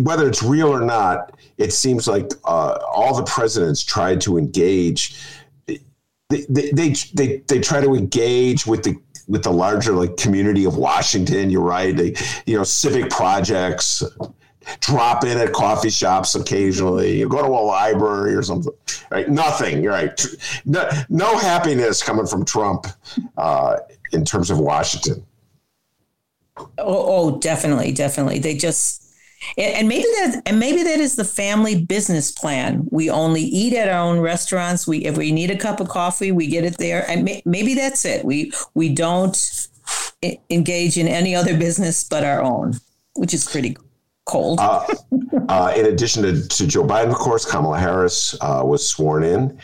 Whether 0.00 0.28
it's 0.28 0.42
real 0.42 0.68
or 0.68 0.80
not, 0.80 1.38
it 1.58 1.72
seems 1.72 2.08
like 2.08 2.30
uh, 2.44 2.78
all 2.92 3.14
the 3.14 3.24
presidents 3.24 3.84
tried 3.84 4.20
to 4.22 4.38
engage 4.38 5.14
they, 6.32 6.70
they 6.72 6.94
they 7.14 7.36
they 7.46 7.60
try 7.60 7.80
to 7.80 7.94
engage 7.94 8.66
with 8.66 8.82
the 8.82 8.96
with 9.28 9.42
the 9.44 9.52
larger 9.52 9.92
like 9.92 10.16
community 10.16 10.64
of 10.64 10.76
Washington. 10.76 11.50
You're 11.50 11.62
right. 11.62 11.96
They, 11.96 12.14
you 12.46 12.56
know, 12.56 12.64
civic 12.64 13.10
projects, 13.10 14.02
drop 14.80 15.24
in 15.24 15.38
at 15.38 15.52
coffee 15.52 15.90
shops 15.90 16.34
occasionally. 16.34 17.18
You 17.18 17.28
go 17.28 17.42
to 17.42 17.48
a 17.48 17.64
library 17.64 18.34
or 18.34 18.42
something. 18.42 18.72
Right? 19.10 19.28
Nothing. 19.28 19.84
Right? 19.84 20.20
No, 20.64 20.88
no 21.08 21.38
happiness 21.38 22.02
coming 22.02 22.26
from 22.26 22.44
Trump 22.44 22.86
uh, 23.36 23.78
in 24.12 24.24
terms 24.24 24.50
of 24.50 24.58
Washington. 24.58 25.24
Oh, 26.56 26.66
oh, 26.78 27.38
definitely, 27.38 27.92
definitely. 27.92 28.38
They 28.38 28.54
just 28.54 29.01
and 29.58 29.88
maybe 29.88 30.04
that 30.04 30.42
and 30.46 30.58
maybe 30.58 30.82
that 30.82 31.00
is 31.00 31.16
the 31.16 31.24
family 31.24 31.84
business 31.84 32.30
plan. 32.30 32.86
We 32.90 33.10
only 33.10 33.42
eat 33.42 33.74
at 33.74 33.88
our 33.88 34.00
own 34.00 34.20
restaurants. 34.20 34.86
We 34.86 35.04
if 35.04 35.16
we 35.16 35.32
need 35.32 35.50
a 35.50 35.56
cup 35.56 35.80
of 35.80 35.88
coffee, 35.88 36.32
we 36.32 36.46
get 36.46 36.64
it 36.64 36.78
there. 36.78 37.08
And 37.08 37.24
may, 37.24 37.42
maybe 37.44 37.74
that's 37.74 38.04
it. 38.04 38.24
We 38.24 38.52
we 38.74 38.94
don't 38.94 39.68
engage 40.50 40.96
in 40.96 41.08
any 41.08 41.34
other 41.34 41.56
business 41.56 42.04
but 42.04 42.24
our 42.24 42.42
own, 42.42 42.74
which 43.14 43.34
is 43.34 43.44
pretty 43.44 43.76
cold. 44.24 44.60
uh, 44.60 44.86
uh, 45.48 45.72
in 45.76 45.86
addition 45.86 46.22
to, 46.22 46.48
to, 46.48 46.66
Joe 46.66 46.84
Biden, 46.84 47.10
of 47.10 47.16
course, 47.16 47.44
Kamala 47.44 47.78
Harris 47.78 48.36
uh, 48.40 48.62
was 48.64 48.86
sworn 48.86 49.24
in, 49.24 49.58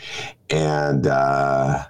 and 0.49 1.07
uh, 1.07 1.85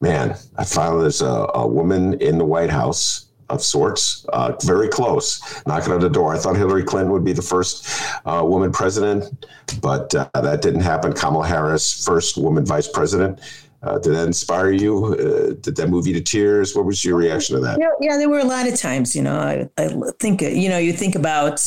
man, 0.00 0.36
I 0.56 0.64
found 0.64 1.02
there's 1.02 1.22
a, 1.22 1.48
a 1.54 1.66
woman 1.66 2.14
in 2.20 2.38
the 2.38 2.44
White 2.44 2.70
House 2.70 3.26
of 3.50 3.62
sorts, 3.62 4.24
uh, 4.32 4.52
very 4.62 4.88
close, 4.88 5.62
knocking 5.66 5.92
on 5.92 6.00
the 6.00 6.08
door. 6.08 6.34
I 6.34 6.38
thought 6.38 6.56
Hillary 6.56 6.84
Clinton 6.84 7.12
would 7.12 7.24
be 7.24 7.32
the 7.32 7.42
first 7.42 7.88
uh, 8.24 8.42
woman 8.44 8.72
president, 8.72 9.46
but 9.80 10.14
uh, 10.14 10.28
that 10.34 10.62
didn't 10.62 10.80
happen. 10.80 11.12
Kamala 11.12 11.46
Harris, 11.46 12.04
first 12.04 12.36
woman 12.36 12.64
vice 12.64 12.88
president. 12.88 13.40
Uh, 13.82 13.98
did 13.98 14.14
that 14.14 14.26
inspire 14.26 14.70
you? 14.70 15.06
Uh, 15.06 15.54
did 15.60 15.76
that 15.76 15.90
move 15.90 16.06
you 16.06 16.14
to 16.14 16.20
tears? 16.20 16.74
What 16.74 16.86
was 16.86 17.04
your 17.04 17.16
reaction 17.16 17.56
to 17.56 17.60
that? 17.62 17.78
Yeah, 17.78 17.90
yeah 18.00 18.16
there 18.16 18.30
were 18.30 18.38
a 18.38 18.44
lot 18.44 18.66
of 18.66 18.76
times. 18.76 19.14
You 19.14 19.22
know, 19.22 19.38
I, 19.38 19.68
I 19.76 19.90
think 20.20 20.40
you 20.40 20.70
know, 20.70 20.78
you 20.78 20.92
think 20.92 21.14
about 21.14 21.60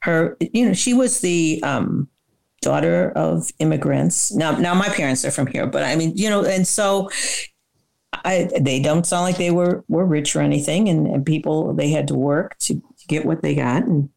her. 0.00 0.36
You 0.40 0.66
know, 0.66 0.72
she 0.72 0.92
was 0.92 1.20
the 1.20 1.62
um, 1.62 2.08
daughter 2.62 3.12
of 3.12 3.50
immigrants. 3.60 4.32
Now, 4.32 4.52
now 4.52 4.74
my 4.74 4.88
parents 4.88 5.24
are 5.24 5.30
from 5.30 5.46
here, 5.46 5.66
but 5.66 5.84
I 5.84 5.94
mean, 5.94 6.16
you 6.16 6.28
know, 6.28 6.44
and 6.44 6.66
so 6.66 7.10
I, 8.12 8.48
they 8.60 8.80
don't 8.80 9.06
sound 9.06 9.22
like 9.24 9.38
they 9.38 9.50
were 9.50 9.84
were 9.88 10.04
rich 10.04 10.36
or 10.36 10.40
anything, 10.40 10.88
and, 10.88 11.06
and 11.06 11.24
people 11.24 11.72
they 11.74 11.90
had 11.90 12.08
to 12.08 12.14
work 12.14 12.56
to, 12.60 12.74
to 12.74 13.06
get 13.08 13.24
what 13.24 13.42
they 13.42 13.54
got. 13.54 13.84
And 13.84 14.10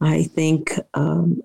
I 0.00 0.24
think 0.24 0.72
um, 0.94 1.42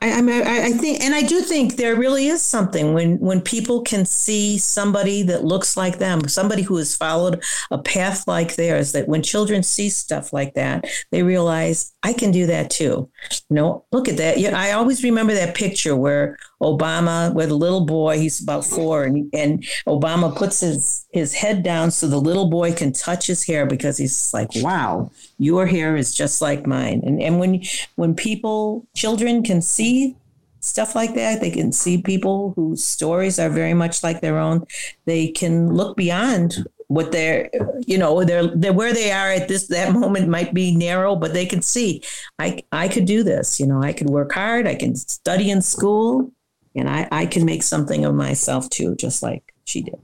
I, 0.00 0.20
I, 0.20 0.66
I 0.66 0.72
think, 0.72 1.00
and 1.00 1.14
I 1.14 1.22
do 1.22 1.40
think 1.40 1.76
there 1.76 1.96
really 1.96 2.28
is 2.28 2.42
something 2.42 2.94
when 2.94 3.18
when 3.18 3.40
people 3.40 3.82
can 3.82 4.04
see 4.04 4.56
somebody 4.56 5.22
that 5.24 5.44
looks 5.44 5.76
like 5.76 5.98
them, 5.98 6.28
somebody 6.28 6.62
who 6.62 6.76
has 6.76 6.94
followed 6.94 7.42
a 7.72 7.78
path 7.78 8.28
like 8.28 8.54
theirs. 8.54 8.92
That 8.92 9.08
when 9.08 9.22
children 9.22 9.62
see 9.64 9.88
stuff 9.88 10.32
like 10.32 10.54
that, 10.54 10.86
they 11.10 11.24
realize 11.24 11.92
I 12.04 12.12
can 12.12 12.30
do 12.30 12.46
that 12.46 12.70
too. 12.70 13.10
You 13.48 13.56
know, 13.56 13.84
look 13.90 14.08
at 14.08 14.16
that. 14.18 14.38
Yeah, 14.38 14.56
I 14.56 14.72
always 14.72 15.02
remember 15.02 15.34
that 15.34 15.56
picture 15.56 15.96
where 15.96 16.38
Obama, 16.62 17.34
where 17.34 17.46
the 17.46 17.56
little 17.56 17.84
boy, 17.84 18.18
he's 18.18 18.40
about 18.40 18.64
four, 18.64 19.02
and 19.04 19.28
and 19.34 19.64
Obama 19.88 20.34
puts 20.34 20.60
his 20.60 21.06
his 21.12 21.34
head 21.34 21.64
down 21.64 21.90
so 21.90 22.06
the 22.06 22.20
little 22.20 22.48
boy 22.48 22.72
can 22.72 22.92
touch 22.92 23.26
his 23.26 23.44
hair 23.44 23.66
because 23.66 23.98
he's 23.98 24.32
like, 24.32 24.50
wow, 24.56 25.10
your 25.40 25.66
hair 25.66 25.96
is 25.96 26.14
just 26.14 26.42
like 26.42 26.66
mine. 26.66 27.00
And 27.04 27.20
and 27.20 27.40
when 27.40 27.62
when 27.96 28.14
people, 28.14 28.86
children 28.94 29.42
can 29.42 29.62
see 29.62 30.14
stuff 30.60 30.94
like 30.94 31.14
that, 31.14 31.40
they 31.40 31.50
can 31.50 31.72
see 31.72 32.02
people 32.02 32.52
whose 32.54 32.84
stories 32.84 33.38
are 33.38 33.48
very 33.48 33.72
much 33.72 34.02
like 34.02 34.20
their 34.20 34.38
own. 34.38 34.66
They 35.06 35.28
can 35.28 35.72
look 35.74 35.96
beyond 35.96 36.66
what 36.88 37.12
they're 37.12 37.48
you 37.86 37.96
know 37.96 38.24
they're, 38.24 38.48
they're 38.48 38.72
where 38.72 38.92
they 38.92 39.12
are 39.12 39.30
at 39.30 39.46
this 39.46 39.68
that 39.68 39.92
moment 39.92 40.28
might 40.28 40.52
be 40.52 40.74
narrow 40.74 41.14
but 41.14 41.32
they 41.32 41.46
can 41.46 41.62
see 41.62 42.02
i 42.40 42.60
i 42.72 42.88
could 42.88 43.04
do 43.04 43.22
this 43.22 43.60
you 43.60 43.66
know 43.66 43.80
i 43.80 43.92
could 43.92 44.10
work 44.10 44.32
hard 44.32 44.66
i 44.66 44.74
can 44.74 44.96
study 44.96 45.52
in 45.52 45.62
school 45.62 46.32
and 46.74 46.90
i 46.90 47.06
i 47.12 47.26
can 47.26 47.44
make 47.44 47.62
something 47.62 48.04
of 48.04 48.12
myself 48.12 48.68
too 48.70 48.96
just 48.96 49.22
like 49.22 49.54
she 49.70 49.82
did 49.82 49.94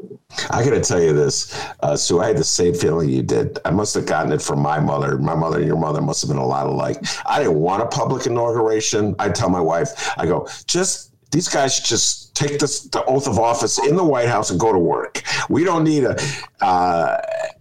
i 0.50 0.62
gotta 0.62 0.80
tell 0.80 1.00
you 1.00 1.12
this 1.12 1.66
uh, 1.80 1.96
sue 1.96 2.20
i 2.20 2.28
had 2.28 2.36
the 2.36 2.44
same 2.44 2.74
feeling 2.74 3.08
you 3.08 3.22
did 3.22 3.58
i 3.64 3.70
must 3.70 3.94
have 3.94 4.06
gotten 4.06 4.32
it 4.32 4.40
from 4.40 4.60
my 4.60 4.78
mother 4.78 5.18
my 5.18 5.34
mother 5.34 5.58
and 5.58 5.66
your 5.66 5.76
mother 5.76 6.00
must 6.00 6.22
have 6.22 6.28
been 6.28 6.38
a 6.38 6.46
lot 6.46 6.66
alike 6.66 6.98
i 7.26 7.38
didn't 7.38 7.58
want 7.58 7.82
a 7.82 7.86
public 7.86 8.26
inauguration 8.26 9.14
i 9.18 9.28
tell 9.28 9.48
my 9.48 9.60
wife 9.60 10.10
i 10.18 10.26
go 10.26 10.48
just 10.66 11.12
these 11.32 11.48
guys 11.48 11.80
just 11.80 12.34
take 12.36 12.58
this, 12.58 12.82
the 12.82 13.04
oath 13.06 13.26
of 13.26 13.38
office 13.38 13.78
in 13.78 13.96
the 13.96 14.04
White 14.04 14.28
House 14.28 14.50
and 14.50 14.60
go 14.60 14.72
to 14.72 14.78
work. 14.78 15.22
We 15.48 15.64
don't 15.64 15.84
need 15.84 16.04
a. 16.04 16.16
Uh, 16.60 17.20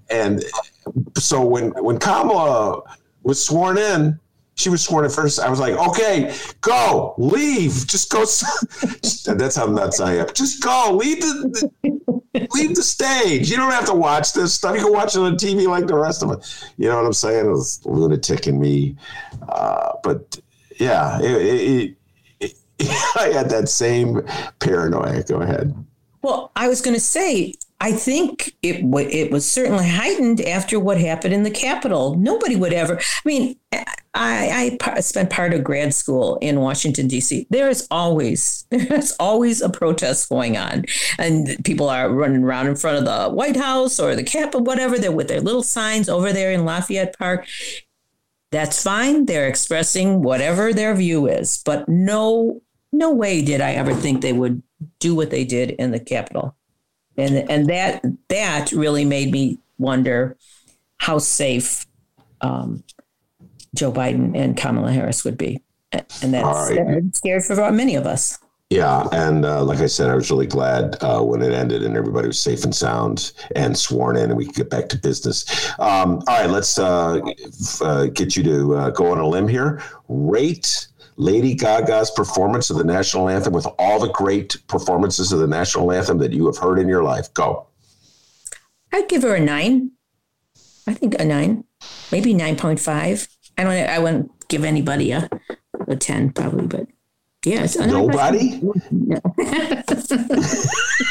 and 0.10 0.44
so 1.18 1.44
when 1.44 1.72
when 1.84 1.98
Kamala 1.98 2.84
was 3.24 3.44
sworn 3.44 3.78
in, 3.78 4.20
she 4.56 4.70
was 4.70 4.84
sworn 4.84 5.06
at 5.06 5.12
first. 5.12 5.40
I 5.40 5.50
was 5.50 5.60
like, 5.60 5.76
okay, 5.76 6.34
go, 6.62 7.14
leave, 7.18 7.86
just 7.88 8.10
go. 8.10 8.20
That's 9.36 9.56
how 9.56 9.66
nuts 9.66 10.00
I 10.00 10.16
am. 10.16 10.28
Just 10.34 10.64
go, 10.64 10.94
leave 10.94 11.22
the, 11.22 11.70
the 11.84 12.48
leave 12.54 12.76
the 12.76 12.84
stage. 12.84 13.50
You 13.50 13.58
don't 13.58 13.72
have 13.72 13.86
to 13.86 13.94
watch 13.94 14.34
this 14.34 14.54
stuff. 14.54 14.76
You 14.76 14.84
can 14.84 14.94
watch 14.94 15.16
it 15.16 15.20
on 15.20 15.36
TV 15.36 15.68
like 15.68 15.88
the 15.88 15.96
rest 15.96 16.24
of 16.24 16.32
it. 16.32 16.72
You 16.78 16.88
know 16.88 16.96
what 16.98 17.06
I'm 17.06 17.14
saying? 17.14 17.46
It 17.46 17.50
was 17.50 17.86
lunatic 17.86 18.48
in 18.48 18.60
me, 18.60 18.96
uh, 19.50 19.94
but 20.04 20.40
yeah, 20.80 21.20
it, 21.22 21.96
it, 22.40 22.54
I 23.18 23.32
had 23.34 23.50
that 23.50 23.68
same 23.70 24.22
paranoia. 24.60 25.24
Go 25.24 25.42
ahead. 25.42 25.76
Well, 26.22 26.52
I 26.56 26.68
was 26.68 26.82
going 26.82 26.96
to 26.96 27.02
say, 27.02 27.54
I 27.86 27.92
think 27.92 28.56
it 28.64 28.82
w- 28.82 29.08
it 29.08 29.30
was 29.30 29.48
certainly 29.48 29.88
heightened 29.88 30.42
after 30.42 30.80
what 30.80 30.98
happened 30.98 31.36
in 31.36 31.44
the 31.44 31.52
Capitol. 31.52 32.16
Nobody 32.16 32.56
would 32.56 32.74
ever. 32.74 32.98
I 32.98 33.04
mean, 33.24 33.60
I, 34.16 34.76
I 34.82 35.00
spent 35.02 35.30
part 35.30 35.54
of 35.54 35.64
grad 35.64 35.94
school 35.94 36.38
in 36.38 36.62
Washington 36.62 37.08
D.C. 37.08 37.46
There 37.52 37.70
is 37.70 37.88
always 37.92 38.66
there's 38.72 39.12
always 39.20 39.62
a 39.62 39.70
protest 39.70 40.30
going 40.30 40.58
on, 40.58 40.86
and 41.20 41.64
people 41.64 41.88
are 41.88 42.10
running 42.10 42.44
around 42.44 42.66
in 42.66 42.76
front 42.76 42.98
of 42.98 43.06
the 43.06 43.32
White 43.32 43.56
House 43.56 44.00
or 44.00 44.16
the 44.16 44.24
Capitol, 44.24 44.62
whatever. 44.62 44.98
They're 44.98 45.12
with 45.12 45.28
their 45.28 45.42
little 45.42 45.62
signs 45.62 46.10
over 46.10 46.34
there 46.34 46.52
in 46.52 46.66
Lafayette 46.66 47.16
Park. 47.20 47.46
That's 48.50 48.82
fine. 48.82 49.28
They're 49.28 49.48
expressing 49.48 50.24
whatever 50.24 50.74
their 50.74 50.96
view 50.96 51.28
is, 51.28 51.62
but 51.64 51.88
no 51.88 52.64
no 52.92 53.14
way 53.14 53.44
did 53.44 53.62
I 53.62 53.74
ever 53.74 53.94
think 53.94 54.22
they 54.22 54.34
would 54.34 54.64
do 54.98 55.14
what 55.14 55.30
they 55.30 55.46
did 55.46 55.70
in 55.70 55.92
the 55.92 56.00
Capitol. 56.00 56.56
And, 57.18 57.50
and 57.50 57.70
that 57.70 58.04
that 58.30 58.72
really 58.72 59.06
made 59.06 59.32
me 59.32 59.60
wonder 59.78 60.38
how 60.98 61.18
safe 61.18 61.86
um, 62.42 62.84
Joe 63.74 63.92
Biden 63.92 64.36
and 64.36 64.58
Kamala 64.58 64.92
Harris 64.92 65.24
would 65.24 65.38
be. 65.38 65.62
And 65.92 66.34
that's 66.34 66.72
right. 66.72 67.16
scary 67.16 67.42
for 67.42 67.72
many 67.72 67.96
of 67.96 68.06
us. 68.06 68.38
Yeah, 68.72 69.08
and 69.12 69.46
uh, 69.46 69.64
like 69.64 69.80
I 69.80 69.86
said, 69.86 70.10
I 70.10 70.16
was 70.16 70.32
really 70.32 70.48
glad 70.48 70.98
uh, 71.02 71.22
when 71.22 71.44
it 71.44 71.54
ended 71.54 71.84
and 71.84 71.96
everybody 71.96 72.28
was 72.28 72.40
safe 72.40 72.64
and 72.64 72.76
sound 72.76 73.32
and 73.56 73.78
sworn 73.78 74.18
in, 74.18 74.32
and 74.32 74.36
we 74.36 74.48
could 74.48 74.56
get 74.56 74.70
back 74.72 74.90
to 74.90 74.98
business. 74.98 75.70
Um, 75.80 76.24
all 76.28 76.42
right, 76.42 76.50
let's 76.50 76.80
uh, 76.80 77.22
uh, 77.82 78.06
get 78.08 78.36
you 78.36 78.42
to 78.44 78.76
uh, 78.76 78.90
go 78.90 79.12
on 79.12 79.20
a 79.20 79.28
limb 79.28 79.48
here. 79.48 79.84
Rate 80.10 80.88
Lady 81.18 81.54
Gaga's 81.54 82.12
performance 82.12 82.70
of 82.70 82.78
the 82.78 82.84
national 82.84 83.30
anthem 83.30 83.54
with 83.54 83.68
all 83.80 84.00
the 84.00 84.12
great 84.12 84.58
performances 84.68 85.32
of 85.32 85.40
the 85.40 85.48
national 85.48 85.92
anthem 85.92 86.18
that 86.20 86.34
you 86.34 86.46
have 86.46 86.58
heard 86.58 86.78
in 86.80 86.88
your 86.88 87.04
life. 87.04 87.34
Go. 87.34 87.68
I'd 88.92 89.08
give 89.08 89.24
her 89.24 89.36
a 89.36 89.40
nine. 89.40 89.92
I 90.88 90.94
think 90.94 91.20
a 91.20 91.26
nine, 91.26 91.64
maybe 92.12 92.34
9.5. 92.34 93.28
I 93.58 93.64
don't 93.64 93.72
I 93.72 94.00
wouldn't 94.00 94.48
give 94.50 94.64
anybody 94.64 95.12
a, 95.12 95.30
a 95.88 95.96
10 95.96 96.32
probably, 96.34 96.68
but 96.68 96.88
yeah. 97.46 97.68
Nobody? 97.80 98.60
No. 98.92 99.20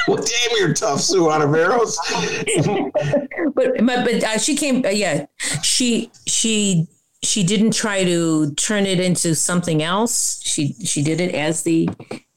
well, 0.09 0.17
damn, 0.17 0.57
you're 0.59 0.75
tough, 0.75 1.01
Sue 1.01 1.23
Ontiveros. 1.23 1.97
but 3.55 3.73
but, 3.85 4.05
but 4.05 4.25
uh, 4.25 4.39
she 4.39 4.57
came, 4.57 4.85
uh, 4.85 4.89
yeah, 4.89 5.27
she, 5.63 6.11
she 6.27 6.89
she 7.25 7.43
didn't 7.43 7.73
try 7.73 8.05
to 8.05 8.55
turn 8.55 8.87
it 8.87 9.01
into 9.01 9.35
something 9.35 9.83
else. 9.83 10.41
She 10.43 10.75
she 10.85 11.03
did 11.03 11.21
it 11.21 11.35
as 11.35 11.63
the 11.63 11.89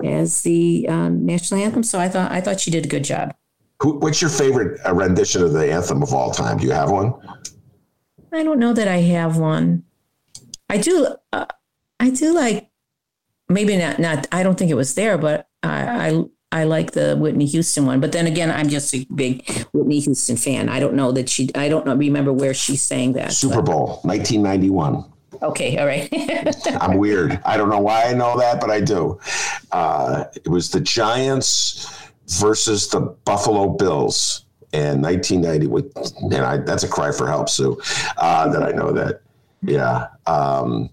as 0.03 0.41
the 0.41 0.87
um, 0.89 1.25
national 1.25 1.61
anthem. 1.61 1.83
So 1.83 1.99
I 1.99 2.09
thought 2.09 2.31
I 2.31 2.41
thought 2.41 2.59
she 2.59 2.71
did 2.71 2.85
a 2.85 2.89
good 2.89 3.03
job. 3.03 3.33
Who, 3.81 3.99
what's 3.99 4.21
your 4.21 4.29
favorite 4.29 4.79
uh, 4.85 4.93
rendition 4.93 5.43
of 5.43 5.53
the 5.53 5.71
anthem 5.71 6.01
of 6.01 6.13
all 6.13 6.31
time? 6.31 6.57
Do 6.57 6.65
you 6.65 6.71
have 6.71 6.89
one? 6.89 7.13
I 8.33 8.43
don't 8.43 8.59
know 8.59 8.73
that 8.73 8.87
I 8.87 8.97
have 8.97 9.37
one. 9.37 9.83
I 10.69 10.77
do. 10.77 11.15
Uh, 11.31 11.45
I 11.99 12.09
do 12.09 12.33
like. 12.33 12.69
Maybe 13.49 13.77
not. 13.77 13.99
Not. 13.99 14.27
I 14.31 14.43
don't 14.43 14.57
think 14.57 14.71
it 14.71 14.75
was 14.75 14.95
there, 14.95 15.17
but 15.17 15.47
I, 15.63 16.09
I 16.09 16.23
I 16.51 16.63
like 16.63 16.91
the 16.91 17.15
Whitney 17.17 17.45
Houston 17.45 17.85
one. 17.85 17.99
But 17.99 18.13
then 18.13 18.25
again, 18.25 18.49
I'm 18.49 18.69
just 18.69 18.93
a 18.95 19.05
big 19.13 19.47
Whitney 19.73 19.99
Houston 19.99 20.37
fan. 20.37 20.69
I 20.69 20.79
don't 20.79 20.93
know 20.93 21.11
that 21.11 21.29
she. 21.29 21.49
I 21.55 21.67
don't 21.67 21.85
know, 21.85 21.95
remember 21.95 22.31
where 22.31 22.53
she 22.53 22.75
sang 22.77 23.13
that. 23.13 23.33
Super 23.33 23.61
Bowl, 23.61 23.99
1991. 24.03 25.03
Okay, 25.41 25.77
all 25.77 25.85
right. 25.85 26.09
I'm 26.81 26.97
weird. 26.97 27.39
I 27.45 27.57
don't 27.57 27.69
know 27.69 27.79
why 27.79 28.05
I 28.05 28.13
know 28.13 28.37
that, 28.39 28.59
but 28.59 28.71
I 28.71 28.81
do. 28.81 29.19
Uh, 29.71 30.25
it 30.33 30.47
was 30.47 30.71
the 30.71 30.79
Giants 30.79 32.09
versus 32.27 32.87
the 32.87 33.01
Buffalo 33.01 33.69
Bills 33.69 34.45
in 34.73 35.01
1990. 35.01 36.35
And 36.35 36.45
I, 36.45 36.57
that's 36.57 36.83
a 36.83 36.87
cry 36.87 37.11
for 37.11 37.27
help, 37.27 37.49
Sue, 37.49 37.79
uh, 38.17 38.49
that 38.49 38.63
I 38.63 38.71
know 38.71 38.91
that. 38.91 39.21
Yeah. 39.61 40.07
Um, 40.25 40.89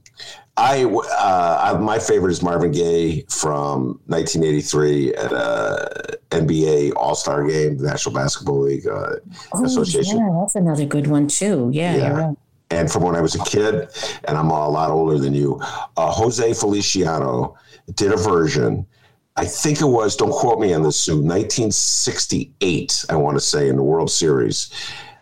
I, 0.56 0.84
uh, 0.84 1.74
I, 1.74 1.78
my 1.78 1.98
favorite 1.98 2.30
is 2.30 2.42
Marvin 2.42 2.70
Gaye 2.70 3.24
from 3.28 4.00
1983 4.06 5.14
at 5.14 5.32
a 5.32 6.18
NBA 6.30 6.92
All 6.94 7.14
Star 7.16 7.44
Game, 7.46 7.76
the 7.76 7.84
National 7.84 8.14
Basketball 8.14 8.60
League 8.60 8.86
uh, 8.86 9.16
oh, 9.52 9.64
Association. 9.64 10.18
Yeah, 10.18 10.38
that's 10.40 10.54
another 10.54 10.86
good 10.86 11.08
one 11.08 11.26
too. 11.26 11.70
Yeah, 11.72 11.96
yeah. 11.96 12.12
Right. 12.12 12.36
And 12.70 12.90
from 12.90 13.02
when 13.02 13.16
I 13.16 13.20
was 13.20 13.34
a 13.34 13.44
kid, 13.44 13.88
and 14.24 14.38
I'm 14.38 14.50
a 14.50 14.68
lot 14.68 14.90
older 14.90 15.18
than 15.18 15.34
you, 15.34 15.60
uh, 15.96 16.10
Jose 16.10 16.54
Feliciano 16.54 17.56
did 17.94 18.12
a 18.12 18.16
version 18.16 18.86
I 19.36 19.44
think 19.44 19.80
it 19.80 19.86
was, 19.86 20.14
don't 20.14 20.30
quote 20.30 20.60
me 20.60 20.72
on 20.74 20.82
this, 20.82 20.98
Sue, 20.98 21.20
1968, 21.20 23.04
I 23.10 23.16
want 23.16 23.36
to 23.36 23.40
say, 23.40 23.68
in 23.68 23.76
the 23.76 23.82
World 23.82 24.10
Series. 24.10 24.70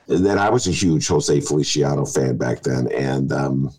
And 0.08 0.26
then 0.26 0.38
I 0.38 0.50
was 0.50 0.66
a 0.66 0.70
huge 0.70 1.08
Jose 1.08 1.40
Feliciano 1.40 2.04
fan 2.04 2.36
back 2.36 2.62
then. 2.62 2.92
And 2.92 3.32
um, 3.32 3.72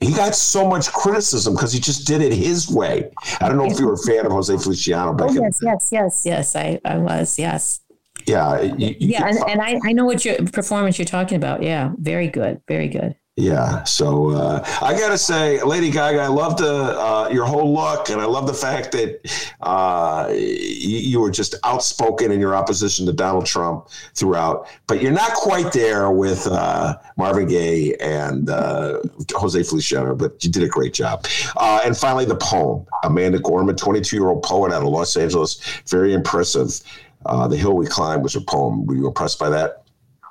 he 0.00 0.12
got 0.12 0.34
so 0.34 0.68
much 0.68 0.92
criticism 0.92 1.54
because 1.54 1.72
he 1.72 1.80
just 1.80 2.06
did 2.06 2.20
it 2.20 2.32
his 2.32 2.70
way. 2.70 3.10
I 3.40 3.48
don't 3.48 3.56
know 3.56 3.64
if 3.64 3.78
you 3.80 3.86
were 3.86 3.94
a 3.94 3.98
fan 3.98 4.26
of 4.26 4.32
Jose 4.32 4.56
Feliciano 4.58 5.14
back 5.14 5.30
oh, 5.30 5.32
yes, 5.32 5.58
yes, 5.62 5.88
yes, 5.90 6.22
yes, 6.24 6.56
I, 6.56 6.78
I 6.84 6.98
was, 6.98 7.38
yes. 7.38 7.80
Yeah. 8.26 8.60
You, 8.60 8.94
yeah. 8.98 9.26
and, 9.26 9.38
and 9.48 9.62
I, 9.62 9.80
I 9.84 9.92
know 9.92 10.04
what 10.04 10.24
your 10.24 10.36
performance 10.46 10.98
you're 10.98 11.06
talking 11.06 11.36
about. 11.36 11.62
Yeah. 11.62 11.92
Very 11.98 12.28
good. 12.28 12.60
Very 12.66 12.88
good. 12.88 13.14
Yeah, 13.38 13.84
so 13.84 14.30
uh, 14.30 14.66
I 14.80 14.94
gotta 14.98 15.18
say, 15.18 15.62
Lady 15.62 15.90
Gaga, 15.90 16.20
I 16.20 16.26
love 16.26 16.56
the 16.56 16.98
uh, 16.98 17.28
your 17.30 17.44
whole 17.44 17.74
look, 17.74 18.08
and 18.08 18.18
I 18.18 18.24
love 18.24 18.46
the 18.46 18.54
fact 18.54 18.92
that 18.92 19.54
uh, 19.60 20.28
you, 20.30 20.98
you, 20.98 21.20
were 21.20 21.30
just 21.30 21.54
outspoken 21.62 22.32
in 22.32 22.40
your 22.40 22.56
opposition 22.56 23.04
to 23.04 23.12
Donald 23.12 23.44
Trump 23.44 23.88
throughout. 24.14 24.70
But 24.86 25.02
you're 25.02 25.12
not 25.12 25.34
quite 25.34 25.70
there 25.70 26.10
with 26.10 26.46
uh, 26.46 26.96
Marvin 27.18 27.46
Gaye 27.46 27.94
and 27.96 28.48
uh, 28.48 29.02
Jose 29.32 29.62
Feliciano, 29.64 30.14
but 30.14 30.42
you 30.42 30.50
did 30.50 30.62
a 30.62 30.68
great 30.68 30.94
job. 30.94 31.26
Uh, 31.58 31.82
and 31.84 31.94
finally, 31.94 32.24
the 32.24 32.36
poem, 32.36 32.86
Amanda 33.04 33.38
Gorman, 33.38 33.76
22 33.76 34.16
year 34.16 34.28
old 34.28 34.44
poet 34.44 34.72
out 34.72 34.80
of 34.80 34.88
Los 34.88 35.14
Angeles, 35.14 35.60
very 35.86 36.14
impressive. 36.14 36.80
the 37.26 37.56
Hill 37.58 37.76
We 37.76 37.84
Climb 37.84 38.22
was 38.22 38.32
her 38.32 38.40
poem. 38.40 38.86
Were 38.86 38.94
you 38.94 39.06
impressed 39.06 39.38
by 39.38 39.50
that? 39.50 39.85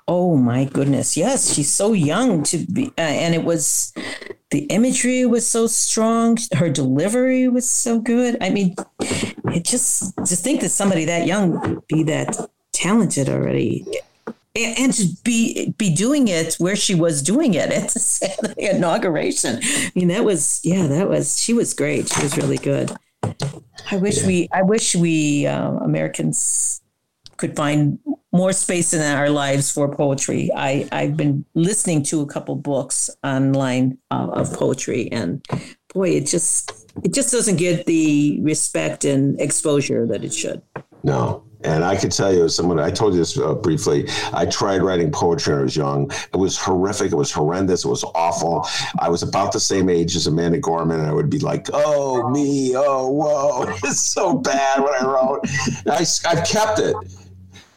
Oh 0.08 0.38
my 0.38 0.65
goodness. 0.65 1.18
Yes, 1.18 1.54
she's 1.54 1.74
so 1.74 1.94
young 1.94 2.44
to 2.44 2.58
be 2.58 2.88
uh, 2.98 3.02
and 3.02 3.34
it 3.34 3.44
was 3.44 3.94
the 4.52 4.65
imagery 4.65 5.26
was 5.26 5.48
so 5.48 5.68
strong, 5.68 6.38
her 6.54 6.70
delivery 6.70 7.48
was 7.48 7.68
so 7.70 8.00
good. 8.00 8.38
I 8.39 8.52
mean, 8.52 8.76
it 9.00 9.65
just 9.65 10.15
to 10.18 10.36
think 10.36 10.62
that 10.62 10.70
somebody 10.70 11.06
that 11.06 11.26
young 11.26 11.82
be 11.88 12.04
that 12.04 12.38
talented 12.72 13.30
already 13.30 13.86
and, 14.56 14.80
and 14.80 14.94
to 14.94 15.08
be 15.24 15.74
be 15.78 15.94
doing 15.94 16.28
it 16.28 16.56
where 16.56 16.76
she 16.76 16.96
was 16.96 17.22
doing 17.22 17.54
it 17.54 17.72
at 17.72 17.89
the 17.89 18.54
inauguration. 18.76 19.60
I 19.63 19.91
mean, 19.96 20.08
that 20.10 20.24
was 20.24 20.62
yeah, 20.63 20.88
that 20.88 21.10
was 21.10 21.38
she 21.38 21.54
was 21.54 21.74
great. 21.74 22.10
She 22.10 22.22
was 22.22 22.38
really 22.38 22.58
good. 22.58 22.96
I 23.91 23.98
wish 23.98 24.22
yeah. 24.22 24.28
we 24.28 24.50
I 24.52 24.62
wish 24.62 24.96
we 24.96 25.48
uh, 25.48 25.72
Americans 25.72 26.82
could 27.38 27.56
find 27.56 28.00
more 28.36 28.54
space 28.54 28.93
in 28.93 29.02
our 29.02 29.30
lives 29.30 29.71
for 29.71 29.93
poetry. 29.93 30.50
I, 30.56 30.88
I've 30.91 31.15
been 31.15 31.45
listening 31.56 32.04
to 32.04 32.21
a 32.21 32.26
couple 32.26 32.56
books 32.56 33.10
online 33.24 33.98
uh, 34.12 34.28
of 34.32 34.54
poetry, 34.54 35.12
and 35.12 35.45
boy, 35.93 36.10
it 36.10 36.28
just 36.28 36.91
it 37.04 37.13
just 37.13 37.32
doesn't 37.32 37.56
get 37.56 37.86
the 37.86 38.39
respect 38.41 39.06
and 39.06 39.39
exposure 39.39 40.06
that 40.08 40.24
it 40.24 40.34
should. 40.34 40.62
No, 41.04 41.43
and 41.63 41.84
I 41.84 41.95
could 41.95 42.12
tell 42.12 42.34
you, 42.34 42.50
someone 42.50 42.80
I 42.80 42.91
told 42.91 43.13
you 43.13 43.19
this 43.19 43.38
uh, 43.38 43.54
briefly. 43.54 44.08
I 44.34 44.45
tried 44.45 44.82
writing 44.82 45.12
poetry 45.12 45.54
when 45.54 45.62
I 45.62 45.63
was 45.63 45.76
young. 45.76 46.12
It 46.34 46.38
was 46.38 46.58
horrific. 46.58 47.12
It 47.12 47.15
was 47.15 47.32
horrendous. 47.32 47.86
It 47.86 47.89
was 47.89 48.04
awful. 48.15 48.67
I 49.00 49.10
was 49.10 49.24
about 49.24 49.54
the 49.54 49.60
same 49.60 49.89
age 49.89 50.15
as 50.15 50.28
Amanda 50.28 50.60
Gorman, 50.60 51.00
and 51.00 51.08
I 51.08 51.13
would 51.13 51.30
be 51.30 51.39
like, 51.39 51.67
"Oh 51.74 52.30
me, 52.32 52.76
oh 52.76 53.10
whoa, 53.10 53.63
it's 53.84 54.02
so 54.02 54.38
bad." 54.38 54.82
What 54.82 55.02
I 55.02 55.06
wrote, 55.06 55.39
I, 55.88 56.06
I've 56.26 56.45
kept 56.45 56.80
it 56.80 56.95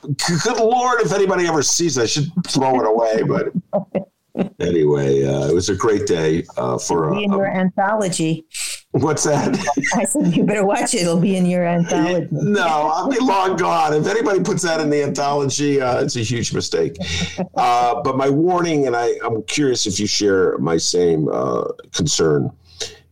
good 0.02 0.58
lord, 0.58 1.00
if 1.00 1.12
anybody 1.12 1.46
ever 1.46 1.62
sees 1.62 1.98
it, 1.98 2.02
I 2.02 2.06
should 2.06 2.30
throw 2.46 2.80
it 2.80 2.86
away. 2.86 3.22
But 3.22 4.08
anyway, 4.60 5.24
uh, 5.24 5.48
it 5.48 5.54
was 5.54 5.68
a 5.68 5.74
great 5.74 6.06
day 6.06 6.44
uh, 6.56 6.78
for 6.78 7.18
in 7.18 7.32
your 7.32 7.46
anthology. 7.46 8.44
What's 8.92 9.24
that? 9.24 9.58
I 9.96 10.04
said 10.04 10.34
you 10.34 10.44
better 10.44 10.64
watch 10.64 10.94
it. 10.94 11.02
It'll 11.02 11.20
be 11.20 11.36
in 11.36 11.44
your 11.44 11.66
anthology. 11.66 12.26
no, 12.32 12.66
I'll 12.66 13.10
be 13.10 13.18
long 13.18 13.56
gone. 13.56 13.92
If 13.92 14.06
anybody 14.06 14.40
puts 14.40 14.62
that 14.62 14.80
in 14.80 14.88
the 14.88 15.02
anthology, 15.02 15.80
uh, 15.80 16.00
it's 16.00 16.16
a 16.16 16.20
huge 16.20 16.52
mistake. 16.52 16.96
Uh, 17.54 18.00
but 18.02 18.16
my 18.16 18.28
warning, 18.28 18.86
and 18.86 18.94
I, 18.94 19.18
I'm 19.24 19.42
curious 19.44 19.86
if 19.86 19.98
you 19.98 20.06
share 20.06 20.56
my 20.58 20.76
same 20.76 21.28
uh, 21.28 21.64
concern, 21.92 22.52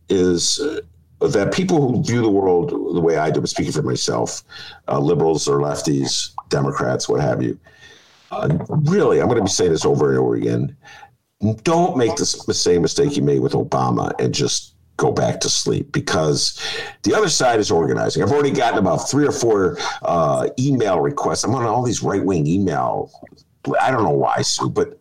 is 0.09 0.59
that 1.19 1.51
people 1.51 1.81
who 1.81 2.03
view 2.03 2.21
the 2.21 2.29
world 2.29 2.69
the 2.69 3.01
way 3.01 3.17
I 3.17 3.29
do, 3.29 3.45
speaking 3.45 3.73
for 3.73 3.81
myself, 3.81 4.43
uh, 4.87 4.99
liberals 4.99 5.47
or 5.47 5.59
lefties, 5.59 6.31
Democrats, 6.49 7.07
what 7.07 7.21
have 7.21 7.41
you, 7.41 7.59
uh, 8.31 8.49
really, 8.69 9.21
I'm 9.21 9.27
going 9.27 9.37
to 9.37 9.43
be 9.43 9.49
saying 9.49 9.71
this 9.71 9.85
over 9.85 10.09
and 10.09 10.19
over 10.19 10.35
again. 10.35 10.75
Don't 11.63 11.97
make 11.97 12.15
the 12.15 12.25
same 12.25 12.81
mistake 12.81 13.15
you 13.15 13.21
made 13.21 13.39
with 13.39 13.53
Obama 13.53 14.11
and 14.19 14.33
just 14.33 14.73
go 14.97 15.11
back 15.11 15.39
to 15.39 15.49
sleep 15.49 15.91
because 15.91 16.59
the 17.03 17.13
other 17.13 17.29
side 17.29 17.59
is 17.59 17.69
organizing. 17.69 18.23
I've 18.23 18.31
already 18.31 18.51
gotten 18.51 18.79
about 18.79 19.09
three 19.09 19.27
or 19.27 19.31
four 19.31 19.77
uh, 20.01 20.49
email 20.57 20.99
requests. 20.99 21.43
I'm 21.43 21.53
on 21.53 21.63
all 21.63 21.83
these 21.83 22.01
right 22.01 22.23
wing 22.23 22.47
email 22.47 23.11
I 23.81 23.91
don't 23.91 24.03
know 24.03 24.11
why, 24.11 24.41
Sue, 24.41 24.69
but 24.69 24.97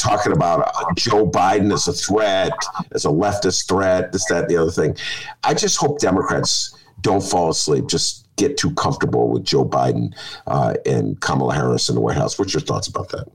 talking 0.00 0.32
about 0.32 0.70
Joe 0.96 1.28
Biden 1.28 1.72
as 1.72 1.88
a 1.88 1.92
threat, 1.92 2.52
as 2.92 3.04
a 3.04 3.08
leftist 3.08 3.68
threat, 3.68 4.12
this, 4.12 4.26
that, 4.26 4.48
the 4.48 4.56
other 4.56 4.70
thing. 4.70 4.96
I 5.44 5.54
just 5.54 5.78
hope 5.78 5.98
Democrats 5.98 6.76
don't 7.00 7.22
fall 7.22 7.50
asleep. 7.50 7.86
Just 7.88 8.21
get 8.36 8.56
too 8.56 8.72
comfortable 8.74 9.28
with 9.28 9.44
Joe 9.44 9.64
Biden 9.64 10.14
uh, 10.46 10.74
and 10.86 11.20
Kamala 11.20 11.54
Harris 11.54 11.88
in 11.88 11.94
the 11.94 12.00
White 12.00 12.16
House. 12.16 12.38
What's 12.38 12.54
your 12.54 12.60
thoughts 12.60 12.88
about 12.88 13.10
that? 13.10 13.26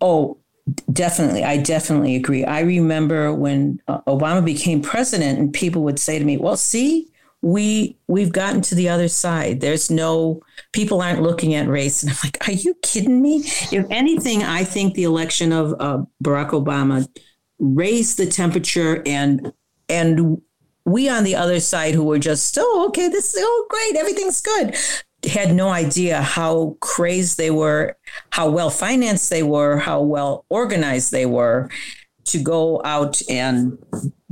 Oh, 0.00 0.38
definitely. 0.92 1.44
I 1.44 1.58
definitely 1.58 2.16
agree. 2.16 2.44
I 2.44 2.60
remember 2.60 3.34
when 3.34 3.80
uh, 3.88 4.00
Obama 4.02 4.44
became 4.44 4.82
president, 4.82 5.38
and 5.38 5.52
people 5.52 5.82
would 5.82 5.98
say 5.98 6.18
to 6.18 6.24
me, 6.24 6.36
"Well, 6.36 6.56
see." 6.56 7.10
we 7.44 7.94
we've 8.08 8.32
gotten 8.32 8.62
to 8.62 8.74
the 8.74 8.88
other 8.88 9.06
side. 9.06 9.60
There's 9.60 9.90
no 9.90 10.40
people 10.72 11.02
aren't 11.02 11.20
looking 11.20 11.54
at 11.54 11.68
race, 11.68 12.02
and 12.02 12.10
I'm 12.10 12.16
like, 12.24 12.48
are 12.48 12.52
you 12.52 12.74
kidding 12.82 13.20
me? 13.20 13.42
If 13.70 13.86
anything, 13.90 14.42
I 14.42 14.64
think 14.64 14.94
the 14.94 15.04
election 15.04 15.52
of 15.52 15.74
uh, 15.78 16.04
Barack 16.22 16.50
Obama 16.50 17.06
raised 17.58 18.16
the 18.16 18.26
temperature, 18.26 19.02
and 19.04 19.52
and 19.90 20.40
we 20.84 21.08
on 21.08 21.24
the 21.24 21.34
other 21.34 21.60
side 21.60 21.94
who 21.94 22.04
were 22.04 22.18
just 22.18 22.56
oh 22.60 22.86
okay, 22.88 23.08
this 23.08 23.34
is 23.34 23.42
oh 23.44 23.66
great, 23.68 23.96
everything's 23.96 24.40
good, 24.40 24.76
had 25.26 25.54
no 25.54 25.68
idea 25.68 26.22
how 26.22 26.76
crazed 26.80 27.38
they 27.38 27.50
were, 27.50 27.96
how 28.30 28.48
well 28.48 28.70
financed 28.70 29.30
they 29.30 29.42
were, 29.42 29.78
how 29.78 30.00
well 30.00 30.44
organized 30.48 31.12
they 31.12 31.26
were 31.26 31.70
to 32.24 32.42
go 32.42 32.80
out 32.84 33.20
and 33.28 33.78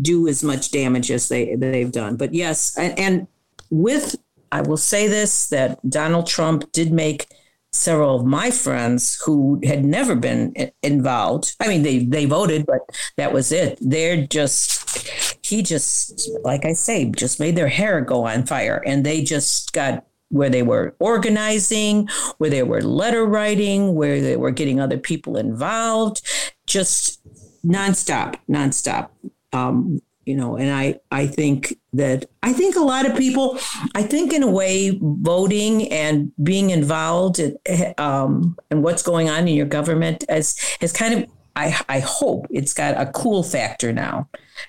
do 0.00 0.26
as 0.26 0.42
much 0.42 0.70
damage 0.70 1.10
as 1.10 1.28
they 1.28 1.54
they've 1.56 1.92
done. 1.92 2.16
But 2.16 2.34
yes, 2.34 2.76
and, 2.78 2.98
and 2.98 3.26
with 3.70 4.16
I 4.50 4.60
will 4.60 4.76
say 4.76 5.08
this 5.08 5.48
that 5.48 5.78
Donald 5.88 6.26
Trump 6.26 6.70
did 6.72 6.92
make 6.92 7.26
several 7.72 8.16
of 8.16 8.26
my 8.26 8.50
friends 8.50 9.20
who 9.24 9.60
had 9.64 9.84
never 9.84 10.14
been 10.14 10.54
involved. 10.82 11.54
I 11.60 11.68
mean, 11.68 11.82
they 11.82 12.00
they 12.00 12.26
voted, 12.26 12.66
but 12.66 12.80
that 13.16 13.32
was 13.32 13.50
it. 13.52 13.78
They're 13.80 14.26
just 14.26 15.44
he 15.44 15.62
just 15.62 16.30
like 16.42 16.64
I 16.64 16.72
say, 16.74 17.06
just 17.06 17.40
made 17.40 17.56
their 17.56 17.68
hair 17.68 18.00
go 18.00 18.26
on 18.26 18.46
fire, 18.46 18.82
and 18.86 19.04
they 19.04 19.22
just 19.22 19.72
got 19.72 20.06
where 20.28 20.50
they 20.50 20.62
were 20.62 20.96
organizing, 20.98 22.08
where 22.38 22.50
they 22.50 22.62
were 22.62 22.80
letter 22.80 23.26
writing, 23.26 23.94
where 23.94 24.20
they 24.20 24.36
were 24.36 24.50
getting 24.50 24.80
other 24.80 24.96
people 24.96 25.36
involved, 25.36 26.22
just 26.66 27.20
nonstop, 27.64 28.36
nonstop. 28.48 29.10
Um, 29.52 30.00
you 30.24 30.34
know 30.36 30.56
and 30.56 30.70
i 30.70 30.94
i 31.10 31.26
think 31.26 31.78
that 31.92 32.26
i 32.42 32.52
think 32.52 32.76
a 32.76 32.80
lot 32.80 33.06
of 33.06 33.16
people 33.16 33.58
i 33.94 34.02
think 34.02 34.32
in 34.32 34.42
a 34.42 34.50
way 34.50 34.98
voting 35.02 35.90
and 35.92 36.32
being 36.42 36.70
involved 36.70 37.38
in, 37.38 37.56
um, 37.98 38.56
in 38.70 38.82
what's 38.82 39.02
going 39.02 39.28
on 39.28 39.48
in 39.48 39.54
your 39.54 39.66
government 39.66 40.24
as 40.28 40.58
has 40.80 40.92
kind 40.92 41.14
of 41.14 41.28
I, 41.54 41.78
I 41.88 42.00
hope 42.00 42.46
it's 42.50 42.72
got 42.72 42.98
a 42.98 43.10
cool 43.12 43.42
factor 43.42 43.92
now. 43.92 44.28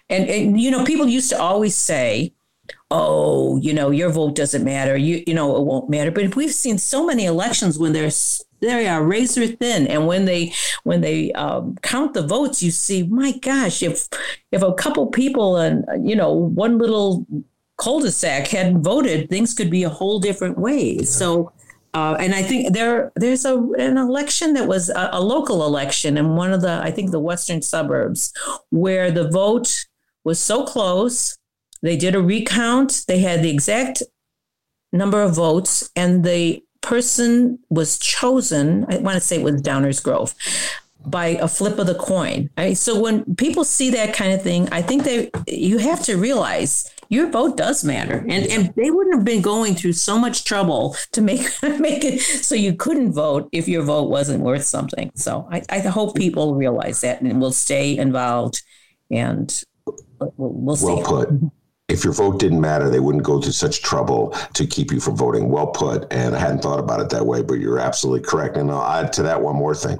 And, 0.09 0.29
and 0.29 0.59
you 0.59 0.69
know 0.69 0.83
people 0.83 1.07
used 1.07 1.29
to 1.29 1.39
always 1.39 1.75
say 1.75 2.33
oh 2.91 3.57
you 3.57 3.73
know 3.73 3.89
your 3.89 4.09
vote 4.09 4.35
doesn't 4.35 4.63
matter. 4.63 4.97
You 4.97 5.23
you 5.25 5.33
know 5.33 5.55
it 5.55 5.63
won't 5.63 5.89
matter. 5.89 6.11
But 6.11 6.35
we've 6.35 6.51
seen 6.51 6.77
so 6.77 7.05
many 7.05 7.25
elections 7.25 7.79
when 7.79 7.93
there's 7.93 8.41
they 8.63 8.88
are 8.88 9.04
razor 9.04 9.47
thin. 9.47 9.88
And 9.88 10.08
when 10.08 10.26
they 10.26 10.54
when 10.84 11.02
they 11.02 11.32
um, 11.34 11.76
count 11.82 12.13
the 12.13 12.26
votes, 12.26 12.63
you 12.63 12.71
see, 12.71 13.04
my 13.04 13.32
gosh, 13.38 13.84
if 13.84 14.08
if 14.52 14.62
a 14.62 14.73
couple 14.73 15.08
people 15.08 15.58
and 15.58 15.86
you 16.08 16.15
know 16.15 16.32
one 16.32 16.78
little 16.78 17.26
cul-de-sac 17.78 18.47
had 18.47 18.84
voted, 18.84 19.30
things 19.30 19.54
could 19.54 19.69
be 19.69 19.84
a 19.84 19.89
whole 19.89 20.19
different 20.19 20.58
way. 20.58 20.97
Yeah. 20.99 21.06
So. 21.06 21.52
Uh, 21.95 22.17
and 22.19 22.34
I 22.34 22.41
think 22.41 22.73
there 22.73 23.12
there's 23.15 23.45
a 23.45 23.56
an 23.78 23.99
election 23.99 24.56
that 24.56 24.67
was 24.67 24.89
a, 24.89 25.12
a, 25.13 25.21
local 25.21 25.63
election 25.63 26.17
in 26.17 26.36
one 26.36 26.52
of 26.52 26.62
the 26.62 26.82
I 26.82 26.89
think 26.89 27.12
the 27.12 27.19
western 27.19 27.62
suburbs 27.62 28.34
where 28.71 29.12
the 29.12 29.30
vote 29.30 29.86
was 30.23 30.39
so 30.39 30.65
close. 30.65 31.38
They 31.84 31.95
did 31.95 32.15
a 32.15 32.19
recount. 32.23 33.04
They 33.08 33.19
had 33.19 33.43
the 33.43 33.52
exact 33.52 34.02
number 34.91 35.21
of 35.21 35.36
votes, 35.36 35.91
and 35.95 36.23
the 36.23 36.63
person 36.84 37.58
was 37.69 37.98
chosen, 37.98 38.86
I 38.89 38.98
want 38.98 39.15
to 39.15 39.22
say 39.22 39.38
it 39.39 39.43
was 39.43 39.62
Downers 39.62 40.04
Grove, 40.04 40.36
by 41.06 41.28
a 41.28 41.48
flip 41.48 41.80
of 41.80 41.88
the 41.88 41.96
coin. 41.96 42.50
Right? 42.58 42.78
So 42.78 43.00
when 43.00 43.36
people 43.36 43.63
see 43.63 43.89
that 43.91 44.13
kind 44.13 44.34
of 44.34 44.41
thing, 44.41 44.69
I 44.72 44.82
think 44.82 45.04
they 45.04 45.32
you 45.48 45.80
have 45.80 46.04
to 46.04 46.17
realize 46.17 46.89
your 47.10 47.30
vote 47.30 47.58
does 47.58 47.84
matter. 47.84 48.26
And 48.28 48.46
and 48.48 48.74
they 48.76 48.91
wouldn't 48.91 49.15
have 49.15 49.26
been 49.26 49.41
going 49.41 49.76
through 49.76 49.93
so 49.93 50.17
much 50.17 50.46
trouble 50.46 50.96
to 51.12 51.22
make 51.22 51.41
make 51.62 52.04
it 52.04 52.22
so 52.22 52.56
you 52.56 52.74
couldn't 52.74 53.13
vote 53.13 53.50
if 53.52 53.67
your 53.67 53.84
vote 53.84 54.10
wasn't 54.10 54.43
worth 54.43 54.63
something. 54.63 55.12
So 55.15 55.48
I, 55.52 55.63
I 55.69 55.80
hope 55.80 56.15
people 56.15 56.56
realize 56.56 57.02
that 57.02 57.22
and 57.22 57.41
will 57.41 57.52
stay 57.52 57.98
involved 57.98 58.62
and 59.12 59.63
we'll, 59.86 60.34
we'll 60.38 60.76
see. 60.76 60.86
Well 60.86 61.04
put 61.04 61.30
if 61.89 62.04
your 62.04 62.13
vote 62.13 62.39
didn't 62.39 62.62
matter, 62.62 62.89
they 62.89 63.00
wouldn't 63.00 63.24
go 63.24 63.41
to 63.41 63.52
such 63.52 63.82
trouble 63.82 64.30
to 64.54 64.65
keep 64.65 64.91
you 64.91 65.00
from 65.00 65.17
voting. 65.17 65.50
Well 65.50 65.67
put. 65.67 66.12
And 66.12 66.36
I 66.36 66.39
hadn't 66.39 66.62
thought 66.62 66.80
about 66.80 67.02
it 67.02 67.10
that 67.10 67.26
way, 67.26 67.41
but 67.41 67.56
you're 67.56 67.80
absolutely 67.80 68.28
correct. 68.28 68.58
And 68.58 68.72
I'll 68.72 69.04
add 69.04 69.12
to 69.13 69.24
that 69.24 69.41
one 69.41 69.56
more 69.56 69.76
thing. 69.76 70.00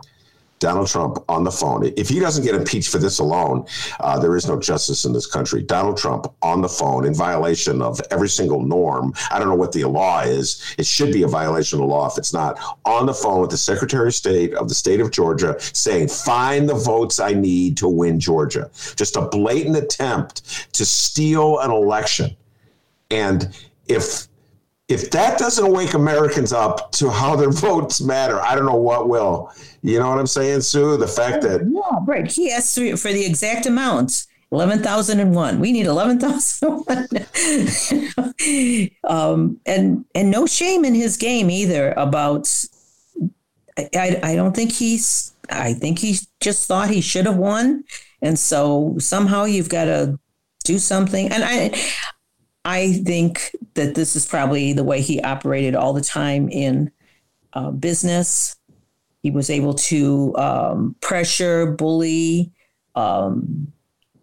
Donald 0.64 0.88
Trump 0.88 1.18
on 1.28 1.44
the 1.44 1.52
phone. 1.52 1.92
If 1.98 2.08
he 2.08 2.22
doesn't 2.22 2.46
get 2.46 2.56
impeached 2.56 2.90
for 2.90 2.98
this 2.98 3.20
alone, 3.20 3.66
uh, 4.00 4.18
there 4.18 4.38
is 4.38 4.48
no 4.48 4.58
justice 4.58 5.04
in 5.04 5.12
this 5.12 5.26
country. 5.26 5.62
Donald 5.62 5.98
Trump 5.98 6.26
on 6.42 6.62
the 6.62 6.70
phone 6.70 7.06
in 7.06 7.14
violation 7.14 7.82
of 7.82 8.00
every 8.12 8.30
single 8.30 8.62
norm. 8.62 9.14
I 9.30 9.40
don't 9.40 9.50
know 9.50 9.56
what 9.56 9.74
the 9.74 9.84
law 9.84 10.22
is. 10.22 10.64
It 10.78 10.86
should 10.86 11.12
be 11.12 11.24
a 11.24 11.28
violation 11.28 11.80
of 11.80 11.82
the 11.82 11.94
law 11.94 12.08
if 12.08 12.18
it's 12.18 12.32
not. 12.32 12.58
On 12.86 13.06
the 13.06 13.14
phone 13.14 13.42
with 13.42 13.50
the 13.50 13.58
Secretary 13.58 14.08
of 14.08 14.16
State 14.16 14.54
of 14.54 14.70
the 14.70 14.76
state 14.76 15.02
of 15.02 15.12
Georgia 15.12 15.58
saying, 15.60 16.08
find 16.08 16.70
the 16.70 16.76
votes 16.76 17.20
I 17.20 17.34
need 17.34 17.76
to 17.78 17.90
win 17.90 18.18
Georgia. 18.18 18.72
Just 18.96 19.18
a 19.18 19.28
blatant 19.28 19.76
attempt 19.76 20.74
to 20.76 20.86
steal 20.86 21.60
an 21.60 21.72
election. 21.72 22.38
And 23.12 23.54
if 23.90 24.28
if 24.94 25.10
that 25.12 25.40
doesn't 25.40 25.72
wake 25.72 25.96
Americans 25.96 26.54
up 26.54 26.92
to 26.94 27.10
how 27.10 27.36
their 27.36 27.52
votes 27.68 28.00
matter, 28.00 28.40
I 28.40 28.56
don't 28.56 28.66
know 28.66 28.76
what 28.76 29.10
will. 29.10 29.52
You 29.82 30.00
know 30.00 30.10
what 30.10 30.20
I'm 30.20 30.28
saying, 30.28 30.62
Sue? 30.62 30.98
The 30.98 31.08
fact 31.08 31.42
that 31.44 31.62
yeah, 31.70 32.00
right. 32.06 32.32
He 32.32 32.52
asked 32.52 32.76
for 32.76 33.12
the 33.12 33.26
exact 33.26 33.66
amounts. 33.66 34.28
11,001. 34.52 35.60
We 35.60 35.72
need 35.72 35.88
11,001. 35.88 37.08
um, 39.04 39.60
and, 39.66 40.06
and 40.14 40.30
no 40.30 40.46
shame 40.46 40.86
in 40.86 40.94
his 40.94 41.18
game 41.18 41.50
either 41.50 41.92
about, 41.94 42.48
I, 43.76 44.20
I 44.22 44.36
don't 44.36 44.56
think 44.56 44.72
he's, 44.72 45.34
I 45.50 45.74
think 45.74 45.98
he 45.98 46.20
just 46.40 46.68
thought 46.68 46.92
he 46.92 47.02
should 47.02 47.26
have 47.26 47.38
won. 47.38 47.84
And 48.22 48.38
so 48.38 48.96
somehow 49.00 49.46
you've 49.46 49.70
got 49.70 49.86
to 49.86 50.20
do 50.64 50.78
something. 50.78 51.32
And 51.32 51.44
I, 51.44 51.72
I 52.66 52.94
think 52.94 53.56
that 53.74 53.96
this 53.96 54.16
is 54.16 54.26
probably 54.26 54.74
the 54.74 54.84
way 54.84 55.02
he 55.02 55.22
operated 55.22 55.76
all 55.76 55.94
the 55.94 56.02
time 56.02 56.50
in 56.50 56.92
uh, 57.54 57.72
business. 57.72 58.56
He 59.22 59.32
was 59.32 59.50
able 59.50 59.74
to 59.76 60.36
um, 60.38 60.96
pressure, 61.02 61.72
bully, 61.72 62.52
um, 62.96 63.74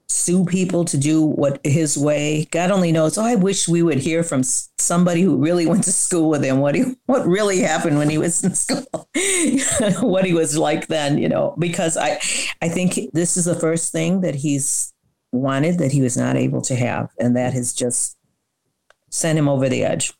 sue 0.09 0.45
people 0.45 0.85
to 0.85 0.99
do 0.99 1.23
what 1.23 1.65
his 1.65 1.97
way. 1.97 2.47
God 2.51 2.71
only 2.71 2.93
knows. 2.93 3.17
Oh, 3.17 3.25
I 3.25 3.37
wish 3.37 3.69
we 3.69 3.83
would 3.83 3.99
hear 3.99 4.23
from 4.23 4.43
somebody 4.43 5.23
who 5.23 5.37
really 5.37 5.67
went 5.67 5.85
to 5.85 5.93
school 5.93 6.29
with 6.29 6.45
him. 6.45 6.59
What 6.59 6.75
he, 6.75 6.97
what 7.07 7.27
really 7.27 7.61
happened 7.61 7.97
when 7.97 8.11
he 8.11 8.19
was 8.19 8.43
in 8.43 8.55
school, 8.55 8.85
what 10.01 10.25
he 10.25 10.33
was 10.33 10.59
like 10.59 10.89
then. 10.89 11.19
You 11.19 11.29
know, 11.29 11.55
because 11.59 11.97
I, 11.97 12.21
I 12.61 12.69
think 12.69 13.13
this 13.13 13.37
is 13.37 13.45
the 13.45 13.55
first 13.55 13.93
thing 13.93 14.23
that 14.23 14.35
he's 14.35 14.93
wanted 15.33 15.79
that 15.79 15.93
he 15.93 16.03
was 16.03 16.17
not 16.17 16.37
able 16.37 16.61
to 16.63 16.75
have, 16.75 17.11
and 17.19 17.37
that 17.37 17.53
has 17.53 17.73
just 17.73 18.17
sent 19.11 19.39
him 19.39 19.49
over 19.49 19.69
the 19.69 19.85
edge. 19.85 20.13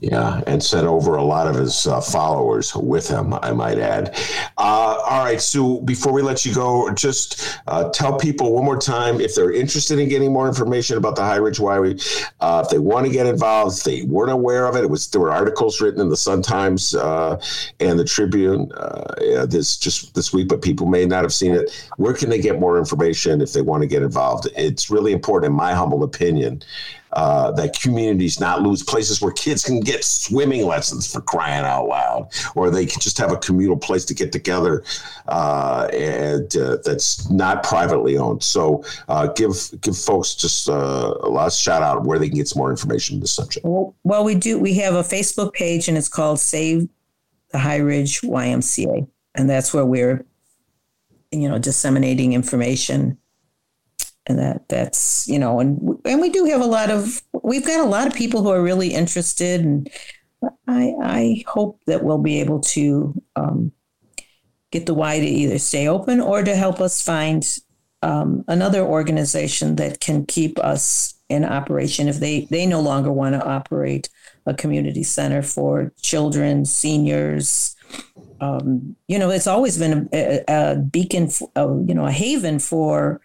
Yeah, 0.00 0.40
and 0.48 0.62
sent 0.62 0.88
over 0.88 1.14
a 1.14 1.22
lot 1.22 1.46
of 1.46 1.54
his 1.54 1.86
uh, 1.86 2.00
followers 2.00 2.74
with 2.74 3.08
him, 3.08 3.34
I 3.34 3.52
might 3.52 3.78
add. 3.78 4.18
Uh, 4.58 4.98
all 5.08 5.24
right, 5.24 5.40
Sue, 5.40 5.80
before 5.82 6.12
we 6.12 6.20
let 6.22 6.44
you 6.44 6.52
go, 6.52 6.90
just 6.94 7.60
uh, 7.68 7.88
tell 7.90 8.18
people 8.18 8.52
one 8.52 8.64
more 8.64 8.78
time 8.78 9.20
if 9.20 9.36
they're 9.36 9.52
interested 9.52 10.00
in 10.00 10.08
getting 10.08 10.32
more 10.32 10.48
information 10.48 10.96
about 10.96 11.14
the 11.14 11.22
High 11.22 11.36
Ridge 11.36 11.60
Y, 11.60 11.94
uh, 12.40 12.62
if 12.64 12.70
they 12.70 12.78
want 12.78 13.06
to 13.06 13.12
get 13.12 13.26
involved, 13.26 13.78
if 13.78 13.84
they 13.84 14.02
weren't 14.02 14.32
aware 14.32 14.66
of 14.66 14.74
it. 14.74 14.82
It 14.82 14.90
was 14.90 15.08
there 15.08 15.20
were 15.20 15.32
articles 15.32 15.80
written 15.80 16.00
in 16.00 16.08
the 16.08 16.16
Sun 16.16 16.42
Times 16.42 16.96
uh, 16.96 17.40
and 17.78 17.98
the 17.98 18.04
Tribune 18.04 18.72
uh, 18.72 19.46
this 19.46 19.76
just 19.76 20.14
this 20.14 20.32
week, 20.32 20.48
but 20.48 20.62
people 20.62 20.86
may 20.86 21.06
not 21.06 21.22
have 21.22 21.32
seen 21.32 21.54
it. 21.54 21.88
Where 21.98 22.14
can 22.14 22.30
they 22.30 22.40
get 22.40 22.58
more 22.58 22.78
information 22.78 23.40
if 23.40 23.52
they 23.52 23.62
want 23.62 23.82
to 23.82 23.86
get 23.86 24.02
involved? 24.02 24.48
It's 24.56 24.90
really 24.90 25.12
important, 25.12 25.50
in 25.50 25.56
my 25.56 25.72
humble 25.72 26.02
opinion, 26.02 26.62
uh, 27.12 27.50
that 27.52 27.78
communities 27.78 28.40
not 28.40 28.62
lose 28.62 28.82
places 28.82 29.20
where 29.20 29.32
kids 29.32 29.64
can 29.64 29.80
get 29.80 30.04
swimming 30.04 30.66
lessons 30.66 31.12
for 31.12 31.20
crying 31.20 31.64
out 31.64 31.86
loud, 31.86 32.28
or 32.54 32.70
they 32.70 32.86
can 32.86 33.00
just 33.00 33.18
have 33.18 33.32
a 33.32 33.36
communal 33.36 33.76
place 33.76 34.04
to 34.04 34.14
get 34.14 34.32
together 34.32 34.82
uh, 35.28 35.88
and 35.92 36.56
uh, 36.56 36.78
that's 36.84 37.30
not 37.30 37.62
privately 37.62 38.16
owned. 38.16 38.42
So 38.42 38.84
uh, 39.08 39.28
give 39.28 39.54
give 39.80 39.96
folks 39.96 40.34
just 40.34 40.68
uh, 40.68 41.14
a 41.20 41.28
last 41.28 41.60
shout 41.60 41.82
out 41.82 42.04
where 42.04 42.18
they 42.18 42.28
can 42.28 42.36
get 42.36 42.48
some 42.48 42.60
more 42.60 42.70
information 42.70 43.16
on 43.16 43.20
this 43.20 43.32
subject. 43.32 43.64
Well, 43.64 43.94
well, 44.04 44.24
we 44.24 44.34
do. 44.34 44.58
We 44.58 44.74
have 44.74 44.94
a 44.94 45.02
Facebook 45.02 45.52
page, 45.52 45.88
and 45.88 45.96
it's 45.96 46.08
called 46.08 46.40
Save 46.40 46.88
the 47.50 47.58
High 47.58 47.76
Ridge 47.76 48.20
YMCA, 48.22 49.06
and 49.34 49.50
that's 49.50 49.72
where 49.74 49.86
we're 49.86 50.24
you 51.30 51.48
know 51.48 51.58
disseminating 51.58 52.32
information 52.32 53.18
and 54.26 54.38
that 54.38 54.68
that's 54.68 55.26
you 55.28 55.38
know 55.38 55.60
and 55.60 55.98
and 56.04 56.20
we 56.20 56.30
do 56.30 56.44
have 56.44 56.60
a 56.60 56.66
lot 56.66 56.90
of 56.90 57.22
we've 57.42 57.66
got 57.66 57.80
a 57.80 57.88
lot 57.88 58.06
of 58.06 58.14
people 58.14 58.42
who 58.42 58.50
are 58.50 58.62
really 58.62 58.94
interested 58.94 59.60
and 59.60 59.90
i 60.68 60.94
i 61.02 61.44
hope 61.46 61.80
that 61.86 62.04
we'll 62.04 62.18
be 62.18 62.40
able 62.40 62.60
to 62.60 63.20
um, 63.36 63.72
get 64.70 64.86
the 64.86 64.94
y 64.94 65.18
to 65.18 65.26
either 65.26 65.58
stay 65.58 65.88
open 65.88 66.20
or 66.20 66.42
to 66.42 66.54
help 66.54 66.80
us 66.80 67.02
find 67.02 67.58
um, 68.02 68.44
another 68.48 68.82
organization 68.82 69.76
that 69.76 70.00
can 70.00 70.26
keep 70.26 70.58
us 70.58 71.14
in 71.28 71.44
operation 71.44 72.08
if 72.08 72.18
they 72.18 72.46
they 72.50 72.66
no 72.66 72.80
longer 72.80 73.12
want 73.12 73.34
to 73.34 73.44
operate 73.44 74.08
a 74.46 74.54
community 74.54 75.02
center 75.02 75.42
for 75.42 75.92
children 76.00 76.64
seniors. 76.64 77.76
Um, 78.40 78.96
you 79.06 79.18
know 79.18 79.30
it's 79.30 79.46
always 79.46 79.78
been 79.78 80.08
a, 80.12 80.42
a 80.48 80.76
beacon 80.76 81.28
a, 81.54 81.66
you 81.86 81.94
know 81.94 82.06
a 82.06 82.10
haven 82.10 82.58
for 82.58 83.20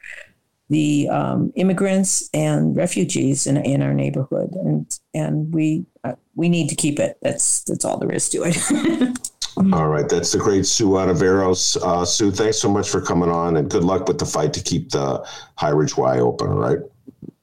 the 0.70 1.08
um, 1.10 1.52
immigrants 1.56 2.30
and 2.34 2.76
refugees 2.76 3.48
in, 3.48 3.58
in 3.58 3.82
our 3.82 3.94
neighborhood, 3.94 4.54
and 4.54 5.00
and 5.14 5.54
we 5.54 5.86
uh, 6.04 6.14
we 6.36 6.50
need 6.50 6.70
to 6.70 6.76
keep 6.76 7.00
it. 7.00 7.18
That's 7.22 7.64
that's 7.64 7.86
all 7.86 7.98
there 7.98 8.12
is 8.12 8.30
to 8.30 8.44
it. 8.44 9.20
all 9.74 9.88
right, 9.88 10.08
that's 10.10 10.32
the 10.32 10.40
great 10.40 10.66
Sue 10.66 10.90
Ontiveros. 10.90 11.78
Uh, 11.82 12.04
Sue, 12.04 12.32
thanks 12.32 12.60
so 12.60 12.70
much 12.70 12.90
for 12.90 13.02
coming 13.02 13.30
on, 13.30 13.58
and 13.58 13.70
good 13.70 13.84
luck 13.84 14.08
with 14.08 14.20
the 14.20 14.26
fight 14.26 14.54
to 14.54 14.62
keep 14.62 14.90
the 14.90 15.26
High 15.56 15.70
Ridge 15.70 15.96
Y 15.96 16.20
open. 16.20 16.50
All 16.50 16.60
right. 16.60 16.80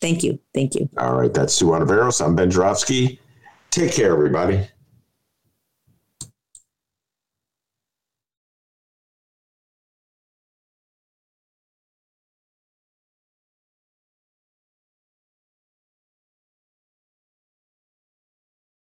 Thank 0.01 0.23
you. 0.23 0.39
Thank 0.53 0.75
you. 0.75 0.89
All 0.99 1.15
right, 1.15 1.33
that's 1.33 1.55
Sue 1.55 1.67
Ontiveros. 1.67 2.25
I'm 2.25 2.37
Ben 2.37 2.51
Joravsky. 2.51 3.21
Take 3.71 3.93
care, 3.93 4.13
everybody. 4.13 4.69